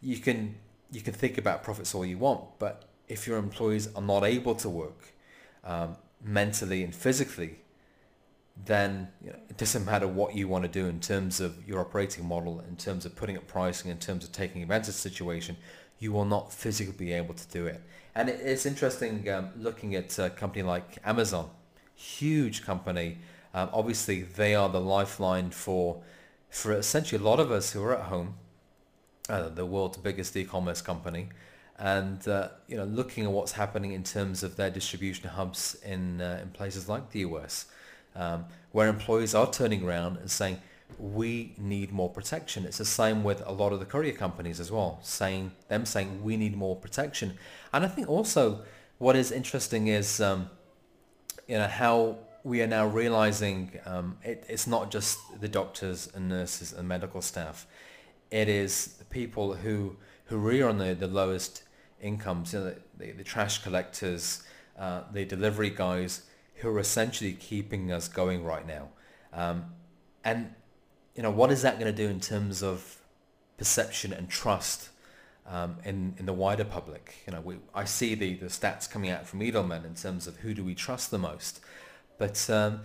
you 0.00 0.18
can 0.18 0.56
you 0.90 1.00
can 1.00 1.12
think 1.12 1.38
about 1.38 1.62
profits 1.62 1.94
all 1.94 2.04
you 2.04 2.18
want, 2.18 2.58
but 2.58 2.84
if 3.08 3.26
your 3.26 3.38
employees 3.38 3.88
are 3.94 4.02
not 4.02 4.24
able 4.24 4.54
to 4.56 4.68
work 4.68 5.12
um, 5.64 5.96
mentally 6.22 6.84
and 6.84 6.94
physically, 6.94 7.58
then 8.64 9.08
you 9.22 9.30
know, 9.30 9.38
it 9.50 9.56
doesn't 9.56 9.84
matter 9.84 10.06
what 10.06 10.34
you 10.34 10.46
want 10.46 10.64
to 10.64 10.70
do 10.70 10.86
in 10.86 11.00
terms 11.00 11.40
of 11.40 11.66
your 11.68 11.80
operating 11.80 12.26
model, 12.26 12.62
in 12.68 12.76
terms 12.76 13.04
of 13.04 13.16
putting 13.16 13.36
up 13.36 13.46
pricing, 13.46 13.90
in 13.90 13.98
terms 13.98 14.24
of 14.24 14.32
taking 14.32 14.62
advantage 14.62 14.88
of 14.88 14.94
the 14.94 15.00
situation 15.00 15.56
you 15.98 16.12
will 16.12 16.24
not 16.24 16.52
physically 16.52 16.92
be 16.92 17.12
able 17.12 17.34
to 17.34 17.48
do 17.48 17.66
it. 17.66 17.80
And 18.14 18.28
it's 18.28 18.66
interesting 18.66 19.28
um, 19.30 19.50
looking 19.56 19.94
at 19.94 20.18
a 20.18 20.30
company 20.30 20.62
like 20.62 20.98
Amazon, 21.04 21.50
huge 21.94 22.62
company. 22.64 23.18
Um, 23.54 23.70
obviously, 23.72 24.22
they 24.22 24.54
are 24.54 24.68
the 24.68 24.80
lifeline 24.80 25.50
for 25.50 26.02
for 26.50 26.72
essentially 26.72 27.20
a 27.20 27.24
lot 27.24 27.40
of 27.40 27.50
us 27.50 27.72
who 27.72 27.82
are 27.82 27.94
at 27.94 28.04
home, 28.06 28.34
uh, 29.28 29.48
the 29.48 29.66
world's 29.66 29.98
biggest 29.98 30.36
e-commerce 30.36 30.80
company, 30.80 31.28
and 31.78 32.28
uh, 32.28 32.48
you 32.68 32.76
know, 32.76 32.84
looking 32.84 33.24
at 33.24 33.32
what's 33.32 33.52
happening 33.52 33.92
in 33.92 34.04
terms 34.04 34.42
of 34.42 34.56
their 34.56 34.70
distribution 34.70 35.30
hubs 35.30 35.76
in 35.84 36.20
uh, 36.20 36.40
in 36.42 36.50
places 36.50 36.88
like 36.88 37.10
the 37.10 37.20
US, 37.20 37.66
um, 38.16 38.44
where 38.72 38.88
employees 38.88 39.34
are 39.34 39.50
turning 39.50 39.84
around 39.84 40.16
and 40.16 40.30
saying, 40.30 40.60
we 40.98 41.54
need 41.58 41.92
more 41.92 42.08
protection. 42.08 42.64
It's 42.64 42.78
the 42.78 42.84
same 42.84 43.24
with 43.24 43.42
a 43.46 43.52
lot 43.52 43.72
of 43.72 43.80
the 43.80 43.86
courier 43.86 44.12
companies 44.12 44.60
as 44.60 44.70
well, 44.70 44.98
saying 45.02 45.52
them 45.68 45.86
saying 45.86 46.22
we 46.22 46.36
need 46.36 46.56
more 46.56 46.76
protection. 46.76 47.38
And 47.72 47.84
I 47.84 47.88
think 47.88 48.08
also 48.08 48.62
what 48.98 49.16
is 49.16 49.32
interesting 49.32 49.88
is 49.88 50.20
um, 50.20 50.50
you 51.48 51.58
know 51.58 51.66
how 51.66 52.18
we 52.44 52.60
are 52.60 52.66
now 52.66 52.86
realizing 52.86 53.72
um, 53.86 54.18
it, 54.22 54.44
it's 54.48 54.66
not 54.66 54.90
just 54.90 55.18
the 55.40 55.48
doctors 55.48 56.10
and 56.14 56.28
nurses 56.28 56.74
and 56.74 56.86
medical 56.86 57.22
staff. 57.22 57.66
It 58.30 58.48
is 58.48 58.88
the 58.98 59.04
people 59.06 59.54
who 59.54 59.96
who 60.26 60.62
are 60.62 60.68
on 60.68 60.78
the, 60.78 60.94
the 60.94 61.06
lowest 61.06 61.62
incomes, 62.00 62.52
you 62.52 62.58
know, 62.58 62.64
the, 62.66 62.76
the, 62.98 63.12
the 63.12 63.24
trash 63.24 63.62
collectors, 63.62 64.42
uh, 64.78 65.02
the 65.12 65.24
delivery 65.24 65.70
guys 65.70 66.22
who 66.56 66.68
are 66.68 66.78
essentially 66.78 67.32
keeping 67.32 67.92
us 67.92 68.08
going 68.08 68.42
right 68.42 68.66
now. 68.66 68.88
Um, 69.32 69.66
and 70.24 70.54
you 71.14 71.22
know, 71.22 71.30
what 71.30 71.50
is 71.50 71.62
that 71.62 71.78
going 71.78 71.94
to 71.94 71.96
do 71.96 72.08
in 72.08 72.20
terms 72.20 72.62
of 72.62 72.98
perception 73.56 74.12
and 74.12 74.28
trust 74.28 74.90
um, 75.46 75.76
in 75.82 76.14
in 76.18 76.26
the 76.26 76.34
wider 76.34 76.64
public? 76.64 77.14
You 77.26 77.32
know, 77.32 77.40
we, 77.40 77.56
I 77.74 77.84
see 77.84 78.14
the, 78.14 78.34
the 78.34 78.46
stats 78.46 78.90
coming 78.90 79.08
out 79.08 79.26
from 79.26 79.40
Edelman 79.40 79.86
in 79.86 79.94
terms 79.94 80.26
of 80.26 80.36
who 80.38 80.52
do 80.52 80.62
we 80.62 80.74
trust 80.74 81.10
the 81.10 81.18
most, 81.18 81.60
but 82.18 82.48
um, 82.50 82.80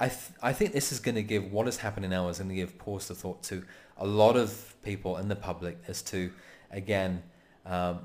I 0.00 0.08
th- 0.08 0.32
I 0.42 0.52
think 0.52 0.72
this 0.72 0.92
is 0.92 1.00
going 1.00 1.14
to 1.14 1.22
give 1.22 1.52
what 1.52 1.68
is 1.68 1.78
happening 1.78 2.10
now 2.10 2.28
is 2.28 2.38
going 2.38 2.48
to 2.50 2.54
give 2.54 2.78
pause 2.78 3.06
to 3.08 3.14
thought 3.14 3.42
to 3.44 3.64
a 3.96 4.06
lot 4.06 4.36
of 4.36 4.74
people 4.82 5.16
in 5.16 5.28
the 5.28 5.36
public 5.36 5.78
as 5.86 6.02
to 6.02 6.32
again 6.70 7.22
um, 7.64 8.00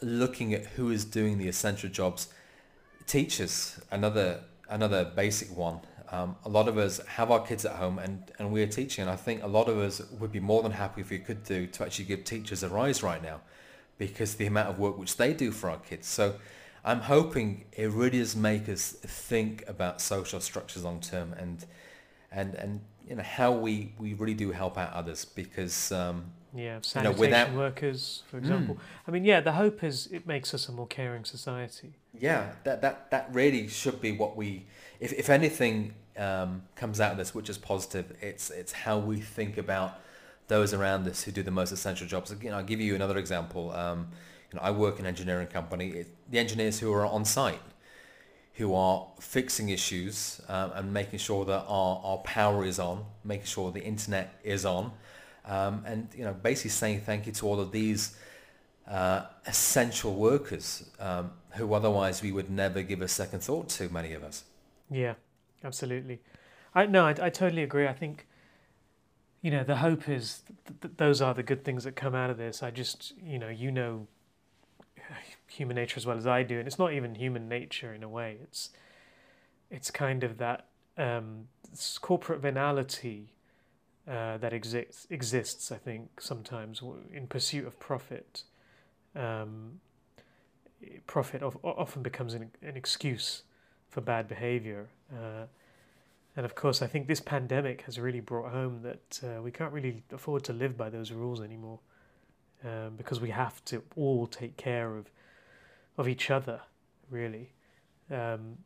looking 0.00 0.52
at 0.52 0.64
who 0.66 0.90
is 0.90 1.04
doing 1.04 1.38
the 1.38 1.48
essential 1.48 1.88
jobs. 1.88 2.28
Teachers, 3.06 3.80
another 3.90 4.40
another 4.68 5.04
basic 5.04 5.56
one. 5.56 5.80
Um, 6.10 6.36
a 6.44 6.48
lot 6.48 6.68
of 6.68 6.76
us 6.76 7.00
have 7.06 7.30
our 7.30 7.40
kids 7.40 7.64
at 7.64 7.76
home 7.76 7.98
and, 7.98 8.30
and 8.38 8.52
we're 8.52 8.66
teaching. 8.66 9.02
And 9.02 9.10
I 9.10 9.16
think 9.16 9.42
a 9.42 9.46
lot 9.46 9.68
of 9.68 9.78
us 9.78 10.02
would 10.20 10.30
be 10.30 10.40
more 10.40 10.62
than 10.62 10.72
happy 10.72 11.00
if 11.00 11.08
we 11.08 11.18
could 11.18 11.42
do 11.42 11.66
to 11.66 11.84
actually 11.84 12.04
give 12.04 12.24
teachers 12.24 12.62
a 12.62 12.68
rise 12.68 13.02
right 13.02 13.22
now 13.22 13.40
because 13.96 14.34
the 14.34 14.44
amount 14.44 14.68
of 14.68 14.78
work 14.78 14.98
which 14.98 15.16
they 15.16 15.32
do 15.32 15.50
for 15.50 15.70
our 15.70 15.78
kids. 15.78 16.06
So 16.06 16.34
I'm 16.84 17.00
hoping 17.00 17.64
it 17.72 17.90
really 17.90 18.18
does 18.18 18.34
make 18.34 18.68
us 18.68 18.92
think 18.92 19.64
about 19.68 20.00
social 20.00 20.40
structures 20.40 20.84
long 20.84 21.00
term 21.00 21.32
and 21.34 21.64
and 22.30 22.54
and 22.54 22.80
you 23.08 23.16
know 23.16 23.22
how 23.22 23.52
we, 23.52 23.92
we 23.98 24.14
really 24.14 24.34
do 24.34 24.52
help 24.52 24.78
out 24.78 24.92
others 24.92 25.24
because 25.24 25.92
um, 25.92 26.26
yeah 26.54 26.78
sanitation 26.82 27.02
you 27.04 27.16
know, 27.16 27.20
without... 27.20 27.52
workers 27.52 28.22
for 28.30 28.38
example. 28.38 28.76
Mm. 28.76 28.80
I 29.06 29.10
mean 29.10 29.24
yeah 29.24 29.40
the 29.40 29.52
hope 29.52 29.84
is 29.84 30.06
it 30.12 30.26
makes 30.26 30.54
us 30.54 30.68
a 30.68 30.72
more 30.72 30.86
caring 30.86 31.24
society. 31.24 31.94
Yeah 32.18 32.52
that 32.64 32.82
that 32.82 33.10
that 33.10 33.28
really 33.32 33.68
should 33.68 34.00
be 34.00 34.12
what 34.12 34.36
we 34.36 34.66
if 35.00 35.12
if 35.12 35.30
anything 35.30 35.94
um, 36.16 36.62
comes 36.74 37.00
out 37.00 37.12
of 37.12 37.18
this, 37.18 37.34
which 37.34 37.48
is 37.48 37.58
positive. 37.58 38.16
It's 38.20 38.50
it's 38.50 38.72
how 38.72 38.98
we 38.98 39.20
think 39.20 39.58
about 39.58 40.00
those 40.48 40.74
around 40.74 41.06
us 41.08 41.22
who 41.22 41.32
do 41.32 41.42
the 41.42 41.50
most 41.50 41.72
essential 41.72 42.06
jobs. 42.06 42.30
Again, 42.30 42.52
I'll 42.52 42.62
give 42.62 42.80
you 42.80 42.94
another 42.94 43.18
example. 43.18 43.72
Um, 43.72 44.08
you 44.52 44.58
know, 44.58 44.62
I 44.62 44.70
work 44.70 44.98
in 44.98 45.06
an 45.06 45.08
engineering 45.08 45.46
company. 45.46 45.88
It, 45.90 46.30
the 46.30 46.38
engineers 46.38 46.78
who 46.78 46.92
are 46.92 47.06
on 47.06 47.24
site, 47.24 47.60
who 48.54 48.74
are 48.74 49.06
fixing 49.20 49.70
issues 49.70 50.40
um, 50.48 50.72
and 50.74 50.92
making 50.92 51.18
sure 51.18 51.44
that 51.44 51.64
our, 51.66 52.00
our 52.04 52.18
power 52.18 52.64
is 52.64 52.78
on, 52.78 53.04
making 53.24 53.46
sure 53.46 53.70
the 53.70 53.82
internet 53.82 54.38
is 54.44 54.66
on, 54.66 54.92
um, 55.46 55.82
and 55.86 56.08
you 56.16 56.24
know, 56.24 56.34
basically 56.34 56.70
saying 56.70 57.00
thank 57.00 57.26
you 57.26 57.32
to 57.32 57.46
all 57.46 57.60
of 57.60 57.72
these 57.72 58.16
uh, 58.86 59.22
essential 59.46 60.14
workers 60.14 60.90
um, 61.00 61.32
who 61.52 61.72
otherwise 61.72 62.22
we 62.22 62.32
would 62.32 62.50
never 62.50 62.82
give 62.82 63.00
a 63.00 63.08
second 63.08 63.40
thought 63.40 63.68
to, 63.68 63.88
many 63.88 64.12
of 64.12 64.22
us. 64.22 64.44
Yeah, 64.90 65.14
absolutely. 65.64 66.20
I 66.74 66.86
no, 66.86 67.06
I, 67.06 67.10
I 67.10 67.30
totally 67.30 67.62
agree. 67.62 67.86
I 67.86 67.92
think 67.92 68.26
you 69.40 69.50
know 69.50 69.64
the 69.64 69.76
hope 69.76 70.08
is 70.08 70.42
th- 70.66 70.80
th- 70.80 70.94
those 70.96 71.20
are 71.20 71.34
the 71.34 71.42
good 71.42 71.64
things 71.64 71.84
that 71.84 71.96
come 71.96 72.14
out 72.14 72.30
of 72.30 72.36
this. 72.36 72.62
I 72.62 72.70
just 72.70 73.14
you 73.18 73.38
know 73.38 73.48
you 73.48 73.70
know 73.70 74.06
human 75.56 75.76
nature 75.76 75.98
as 75.98 76.06
well 76.06 76.16
as 76.16 76.26
I 76.26 76.42
do, 76.42 76.58
and 76.58 76.66
it's 76.66 76.78
not 76.78 76.92
even 76.92 77.14
human 77.14 77.48
nature 77.48 77.94
in 77.94 78.02
a 78.02 78.08
way. 78.08 78.38
It's 78.42 78.70
it's 79.70 79.90
kind 79.90 80.24
of 80.24 80.38
that 80.38 80.66
um, 80.96 81.48
corporate 82.00 82.40
venality 82.40 83.32
uh, 84.08 84.38
that 84.38 84.52
exists 84.52 85.06
exists. 85.10 85.72
I 85.72 85.78
think 85.78 86.20
sometimes 86.20 86.82
in 87.12 87.26
pursuit 87.26 87.66
of 87.66 87.78
profit. 87.78 88.44
Um, 89.14 89.80
profit 91.06 91.42
of, 91.42 91.56
often 91.62 92.02
becomes 92.02 92.34
an, 92.34 92.50
an 92.62 92.76
excuse 92.76 93.42
for 93.88 94.00
bad 94.00 94.26
behavior. 94.26 94.88
Uh, 95.12 95.46
and 96.36 96.44
of 96.46 96.54
course, 96.54 96.82
I 96.82 96.86
think 96.86 97.06
this 97.06 97.20
pandemic 97.20 97.82
has 97.82 97.98
really 97.98 98.20
brought 98.20 98.50
home 98.52 98.80
that 98.82 99.20
uh, 99.22 99.42
we 99.42 99.50
can't 99.50 99.72
really 99.72 100.02
afford 100.12 100.44
to 100.44 100.52
live 100.52 100.76
by 100.76 100.90
those 100.90 101.12
rules 101.12 101.40
anymore, 101.40 101.78
um, 102.64 102.94
because 102.96 103.20
we 103.20 103.30
have 103.30 103.64
to 103.66 103.82
all 103.96 104.26
take 104.26 104.56
care 104.56 104.96
of 104.96 105.10
of 105.98 106.08
each 106.08 106.30
other, 106.30 106.60
really, 107.10 107.52
um, 108.10 108.58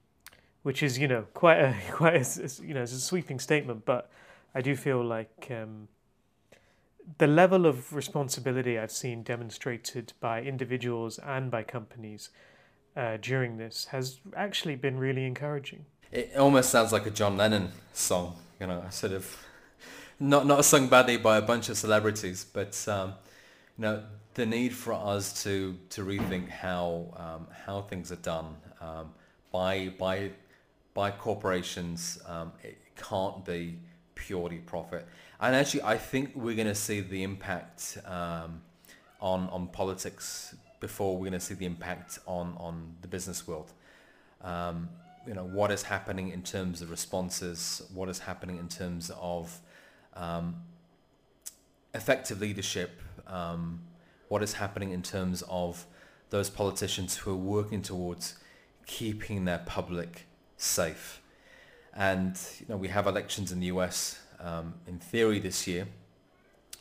which 0.62 0.82
is 0.82 0.98
you 0.98 1.08
know 1.08 1.26
quite 1.34 1.58
a 1.58 1.74
quite 1.90 2.14
a, 2.14 2.62
you 2.62 2.74
know 2.74 2.82
it's 2.82 2.92
a 2.92 3.00
sweeping 3.00 3.38
statement, 3.38 3.84
but 3.84 4.10
I 4.54 4.60
do 4.60 4.76
feel 4.76 5.04
like 5.04 5.48
um, 5.50 5.88
the 7.18 7.26
level 7.26 7.66
of 7.66 7.92
responsibility 7.94 8.78
I've 8.78 8.90
seen 8.90 9.22
demonstrated 9.22 10.12
by 10.20 10.42
individuals 10.42 11.18
and 11.18 11.50
by 11.50 11.62
companies 11.62 12.30
uh, 12.96 13.18
during 13.20 13.58
this 13.58 13.86
has 13.86 14.18
actually 14.34 14.76
been 14.76 14.98
really 14.98 15.24
encouraging. 15.24 15.84
It 16.10 16.32
almost 16.36 16.70
sounds 16.70 16.92
like 16.92 17.06
a 17.06 17.10
John 17.10 17.36
Lennon 17.36 17.70
song, 17.92 18.36
you 18.60 18.66
know, 18.66 18.84
sort 18.90 19.12
of 19.12 19.36
not 20.18 20.46
not 20.46 20.64
sung 20.64 20.88
badly 20.88 21.16
by 21.16 21.36
a 21.36 21.42
bunch 21.42 21.68
of 21.68 21.76
celebrities, 21.76 22.46
but 22.50 22.86
um, 22.88 23.14
you 23.78 23.82
know 23.82 24.02
the 24.34 24.46
need 24.46 24.74
for 24.74 24.92
us 24.92 25.42
to 25.42 25.76
to 25.90 26.04
rethink 26.04 26.48
how 26.48 27.06
um, 27.16 27.46
how 27.64 27.82
things 27.82 28.12
are 28.12 28.16
done 28.16 28.56
um, 28.80 29.12
by 29.52 29.92
by 29.98 30.30
by 30.94 31.10
corporations. 31.10 32.18
Um, 32.26 32.52
it 32.62 32.78
can't 32.96 33.44
be 33.44 33.78
purely 34.14 34.58
profit, 34.58 35.06
and 35.40 35.54
actually, 35.54 35.82
I 35.82 35.98
think 35.98 36.32
we're 36.34 36.54
going 36.54 36.68
to 36.68 36.74
see 36.74 37.00
the 37.00 37.22
impact 37.22 37.98
um, 38.06 38.62
on 39.20 39.48
on 39.50 39.68
politics 39.68 40.54
before 40.80 41.14
we're 41.14 41.30
going 41.30 41.32
to 41.32 41.40
see 41.40 41.54
the 41.54 41.66
impact 41.66 42.18
on 42.26 42.54
on 42.58 42.94
the 43.02 43.08
business 43.08 43.46
world. 43.46 43.72
Um, 44.42 44.88
you 45.26 45.34
know 45.34 45.44
what 45.44 45.70
is 45.70 45.82
happening 45.82 46.28
in 46.30 46.42
terms 46.42 46.82
of 46.82 46.90
responses, 46.90 47.82
what 47.92 48.08
is 48.08 48.20
happening 48.20 48.58
in 48.58 48.68
terms 48.68 49.10
of 49.20 49.58
um, 50.14 50.56
effective 51.94 52.40
leadership, 52.40 53.00
um, 53.26 53.80
what 54.28 54.42
is 54.42 54.54
happening 54.54 54.90
in 54.90 55.02
terms 55.02 55.42
of 55.48 55.86
those 56.30 56.50
politicians 56.50 57.18
who 57.18 57.32
are 57.32 57.36
working 57.36 57.82
towards 57.82 58.34
keeping 58.86 59.44
their 59.44 59.58
public 59.58 60.26
safe. 60.56 61.20
And 61.94 62.38
you 62.60 62.66
know 62.68 62.76
we 62.76 62.88
have 62.88 63.06
elections 63.06 63.52
in 63.52 63.60
the 63.60 63.66
US 63.66 64.18
um, 64.40 64.74
in 64.86 64.98
theory 64.98 65.38
this 65.38 65.66
year. 65.66 65.88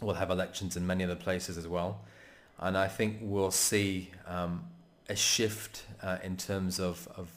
We'll 0.01 0.15
have 0.15 0.29
elections 0.29 0.75
in 0.75 0.85
many 0.85 1.03
other 1.03 1.15
places 1.15 1.57
as 1.57 1.67
well, 1.67 2.01
and 2.59 2.77
I 2.77 2.87
think 2.87 3.17
we'll 3.21 3.51
see 3.51 4.11
um, 4.27 4.65
a 5.07 5.15
shift 5.15 5.83
uh, 6.03 6.17
in 6.21 6.35
terms 6.35 6.79
of, 6.79 7.07
of 7.15 7.29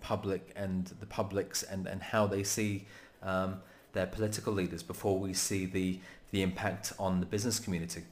public 0.00 0.50
and 0.56 0.86
the 1.00 1.06
publics 1.06 1.62
and, 1.62 1.86
and 1.86 2.02
how 2.02 2.26
they 2.26 2.42
see 2.42 2.86
um, 3.22 3.60
their 3.92 4.06
political 4.06 4.52
leaders 4.52 4.82
before 4.82 5.18
we 5.18 5.34
see 5.34 5.66
the 5.66 5.98
the 6.30 6.42
impact 6.42 6.92
on 6.98 7.20
the 7.20 7.26
business 7.26 7.58
community. 7.58 8.02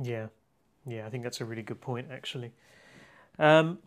Yeah, 0.00 0.28
yeah, 0.86 1.06
I 1.06 1.10
think 1.10 1.24
that's 1.24 1.40
a 1.40 1.44
really 1.44 1.62
good 1.62 1.80
point 1.80 2.08
actually. 2.10 2.52
Um, 3.38 3.78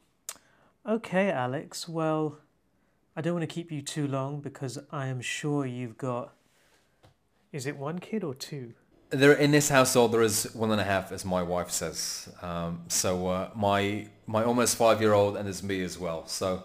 okay, 0.88 1.32
Alex. 1.32 1.88
Well, 1.88 2.38
I 3.16 3.22
don't 3.22 3.34
want 3.34 3.48
to 3.50 3.54
keep 3.54 3.72
you 3.72 3.82
too 3.82 4.08
long 4.08 4.40
because 4.40 4.80
I 4.92 5.08
am 5.08 5.22
sure 5.22 5.66
you've 5.66 5.98
got. 5.98 6.34
Is 7.52 7.66
it 7.66 7.78
one 7.78 8.00
kid 8.00 8.24
or 8.24 8.34
two? 8.34 8.74
There 9.10 9.34
in 9.34 9.52
this 9.52 9.68
household 9.68 10.14
there 10.14 10.22
is 10.22 10.46
one 10.54 10.72
and 10.72 10.80
a 10.80 10.86
half, 10.86 11.12
as 11.12 11.26
my 11.26 11.44
wife 11.44 11.70
says. 11.70 12.30
Um, 12.42 12.84
so 12.88 13.28
uh, 13.28 13.50
my 13.56 14.08
my 14.26 14.44
almost 14.44 14.78
five 14.78 15.02
year 15.02 15.14
old 15.14 15.36
and 15.36 15.46
there's 15.46 15.64
me 15.64 15.82
as 15.82 16.00
well. 16.00 16.28
So 16.28 16.64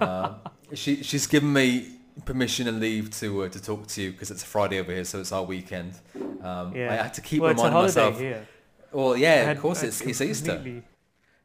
uh, 0.00 0.34
she 0.74 1.02
she's 1.02 1.26
given 1.26 1.52
me 1.52 1.98
permission 2.24 2.68
and 2.68 2.78
leave 2.78 3.10
to 3.18 3.44
uh, 3.44 3.48
to 3.48 3.60
talk 3.60 3.88
to 3.88 4.02
you 4.02 4.12
because 4.12 4.30
it's 4.30 4.44
a 4.44 4.46
Friday 4.46 4.78
over 4.78 4.92
here, 4.92 5.04
so 5.04 5.18
it's 5.18 5.32
our 5.32 5.42
weekend. 5.42 5.98
Um, 6.42 6.74
yeah. 6.74 6.92
I 6.92 6.96
had 6.96 7.14
to 7.14 7.20
keep 7.20 7.42
well, 7.42 7.50
reminding 7.50 7.74
myself. 7.74 8.18
Here. 8.18 8.46
Well, 8.92 9.16
yeah, 9.16 9.44
had, 9.44 9.56
of 9.56 9.62
course, 9.62 9.82
it's, 9.82 10.00
it's 10.00 10.20
Easter. 10.20 10.82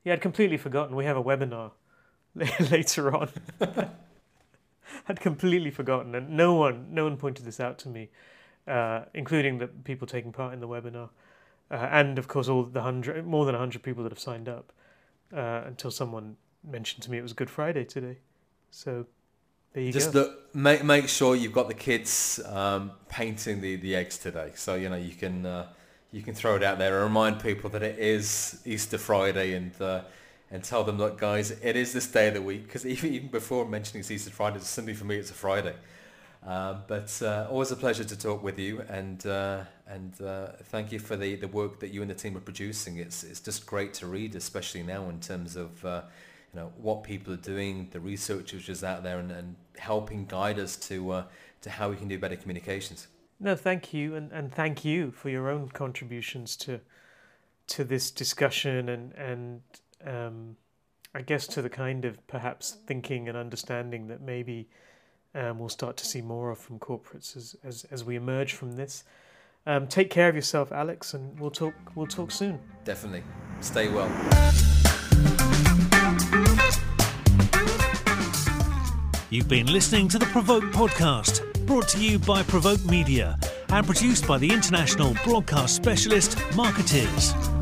Yeah, 0.03 0.13
I'd 0.13 0.21
completely 0.21 0.57
forgotten. 0.57 0.95
We 0.95 1.05
have 1.05 1.17
a 1.17 1.23
webinar 1.23 1.71
later 2.35 3.15
on. 3.15 3.29
I'd 5.07 5.19
completely 5.19 5.71
forgotten, 5.71 6.15
and 6.15 6.29
no 6.29 6.53
one, 6.53 6.87
no 6.93 7.03
one 7.03 7.17
pointed 7.17 7.45
this 7.45 7.59
out 7.59 7.77
to 7.79 7.89
me 7.89 8.09
uh, 8.67 9.01
including 9.13 9.57
the 9.57 9.67
people 9.67 10.07
taking 10.07 10.31
part 10.31 10.53
in 10.53 10.59
the 10.59 10.67
webinar, 10.67 11.09
uh, 11.71 11.75
and 11.91 12.17
of 12.17 12.27
course 12.27 12.47
all 12.47 12.63
the 12.63 12.81
hundred, 12.81 13.25
more 13.25 13.45
than 13.45 13.55
hundred 13.55 13.83
people 13.83 14.03
that 14.03 14.11
have 14.11 14.19
signed 14.19 14.49
up. 14.49 14.71
Uh, 15.33 15.63
until 15.65 15.89
someone 15.89 16.35
mentioned 16.63 17.01
to 17.01 17.09
me 17.09 17.17
it 17.17 17.23
was 17.23 17.33
Good 17.33 17.49
Friday 17.49 17.83
today, 17.83 18.17
so 18.69 19.05
there 19.73 19.83
you 19.83 19.91
Just 19.91 20.13
go. 20.13 20.25
Just 20.25 20.55
make 20.55 20.83
make 20.83 21.09
sure 21.09 21.35
you've 21.35 21.53
got 21.53 21.67
the 21.67 21.73
kids 21.73 22.39
um, 22.45 22.91
painting 23.09 23.59
the, 23.59 23.75
the 23.77 23.95
eggs 23.95 24.17
today, 24.17 24.51
so 24.55 24.75
you 24.75 24.89
know 24.89 24.95
you 24.95 25.13
can 25.13 25.45
uh, 25.45 25.67
you 26.13 26.21
can 26.21 26.35
throw 26.35 26.55
it 26.55 26.63
out 26.63 26.77
there 26.77 26.95
and 26.95 27.03
remind 27.03 27.41
people 27.41 27.69
that 27.71 27.81
it 27.81 27.97
is 27.97 28.61
Easter 28.65 28.99
Friday 28.99 29.55
and 29.55 29.81
uh, 29.81 30.01
and 30.51 30.63
tell 30.63 30.83
them, 30.83 30.99
look, 30.99 31.17
guys, 31.17 31.49
it 31.49 31.75
is 31.75 31.93
this 31.93 32.05
day 32.05 32.27
of 32.27 32.35
the 32.35 32.41
week 32.41 32.65
because 32.67 32.85
even, 32.85 33.11
even 33.11 33.27
before 33.29 33.65
mentioning 33.65 34.01
it's 34.01 34.11
Easter 34.11 34.29
Friday, 34.29 34.59
Sunday 34.59 34.93
for 34.93 35.05
me, 35.05 35.15
it's 35.15 35.31
a 35.31 35.33
Friday. 35.33 35.73
Uh, 36.45 36.75
but 36.87 37.19
uh, 37.23 37.47
always 37.49 37.71
a 37.71 37.75
pleasure 37.75 38.03
to 38.03 38.15
talk 38.15 38.43
with 38.43 38.59
you, 38.59 38.81
and 38.89 39.25
uh, 39.25 39.61
and 39.87 40.21
uh, 40.21 40.47
thank 40.65 40.91
you 40.91 40.99
for 40.99 41.15
the, 41.15 41.35
the 41.35 41.47
work 41.47 41.79
that 41.79 41.89
you 41.89 42.01
and 42.01 42.11
the 42.11 42.15
team 42.15 42.37
are 42.37 42.41
producing. 42.41 42.97
It's 42.97 43.23
it's 43.23 43.39
just 43.39 43.65
great 43.65 43.95
to 43.95 44.05
read, 44.05 44.35
especially 44.35 44.83
now 44.83 45.09
in 45.09 45.19
terms 45.19 45.55
of 45.55 45.83
uh, 45.83 46.01
you 46.53 46.59
know 46.59 46.71
what 46.77 47.03
people 47.03 47.33
are 47.33 47.37
doing, 47.37 47.87
the 47.91 47.99
research 47.99 48.53
which 48.53 48.69
is 48.69 48.83
out 48.83 49.01
there, 49.01 49.17
and, 49.17 49.31
and 49.31 49.55
helping 49.77 50.25
guide 50.25 50.59
us 50.59 50.75
to 50.89 51.23
to 51.61 51.69
how 51.69 51.89
we 51.89 51.95
can 51.95 52.07
do 52.09 52.19
better 52.19 52.35
communications. 52.35 53.07
No, 53.43 53.57
thank 53.57 53.93
you, 53.93 54.15
and, 54.15 54.31
and 54.31 54.53
thank 54.53 54.85
you 54.85 55.11
for 55.11 55.29
your 55.29 55.49
own 55.49 55.67
contributions 55.67 56.55
to 56.57 56.79
to 57.67 57.83
this 57.83 58.09
discussion, 58.09 58.87
and 58.87 59.11
and 59.13 59.61
um, 60.05 60.55
I 61.13 61.21
guess 61.23 61.45
to 61.47 61.61
the 61.61 61.69
kind 61.69 62.05
of 62.05 62.25
perhaps 62.25 62.77
thinking 62.87 63.27
and 63.27 63.37
understanding 63.37 64.07
that 64.07 64.21
maybe 64.21 64.69
um, 65.35 65.59
we'll 65.59 65.67
start 65.67 65.97
to 65.97 66.05
see 66.05 66.21
more 66.21 66.51
of 66.51 66.57
from 66.57 66.79
corporates 66.79 67.35
as, 67.35 67.55
as, 67.65 67.85
as 67.91 68.03
we 68.05 68.15
emerge 68.15 68.53
from 68.53 68.77
this. 68.77 69.03
Um, 69.65 69.87
take 69.87 70.09
care 70.09 70.29
of 70.29 70.35
yourself, 70.35 70.71
Alex, 70.71 71.13
and 71.13 71.37
we'll 71.37 71.51
talk. 71.51 71.73
We'll 71.95 72.07
talk 72.07 72.31
soon. 72.31 72.59
Definitely. 72.85 73.23
Stay 73.59 73.89
well. 73.89 74.09
You've 79.29 79.49
been 79.49 79.67
listening 79.67 80.07
to 80.09 80.19
the 80.19 80.27
Provoke 80.27 80.65
podcast, 80.65 81.41
brought 81.65 81.87
to 81.89 82.03
you 82.03 82.19
by 82.19 82.43
Provoke 82.43 82.83
Media 82.85 83.37
and 83.69 83.85
produced 83.85 84.27
by 84.27 84.37
the 84.37 84.51
international 84.51 85.15
broadcast 85.23 85.75
specialist 85.75 86.37
Markettiers. 86.55 87.52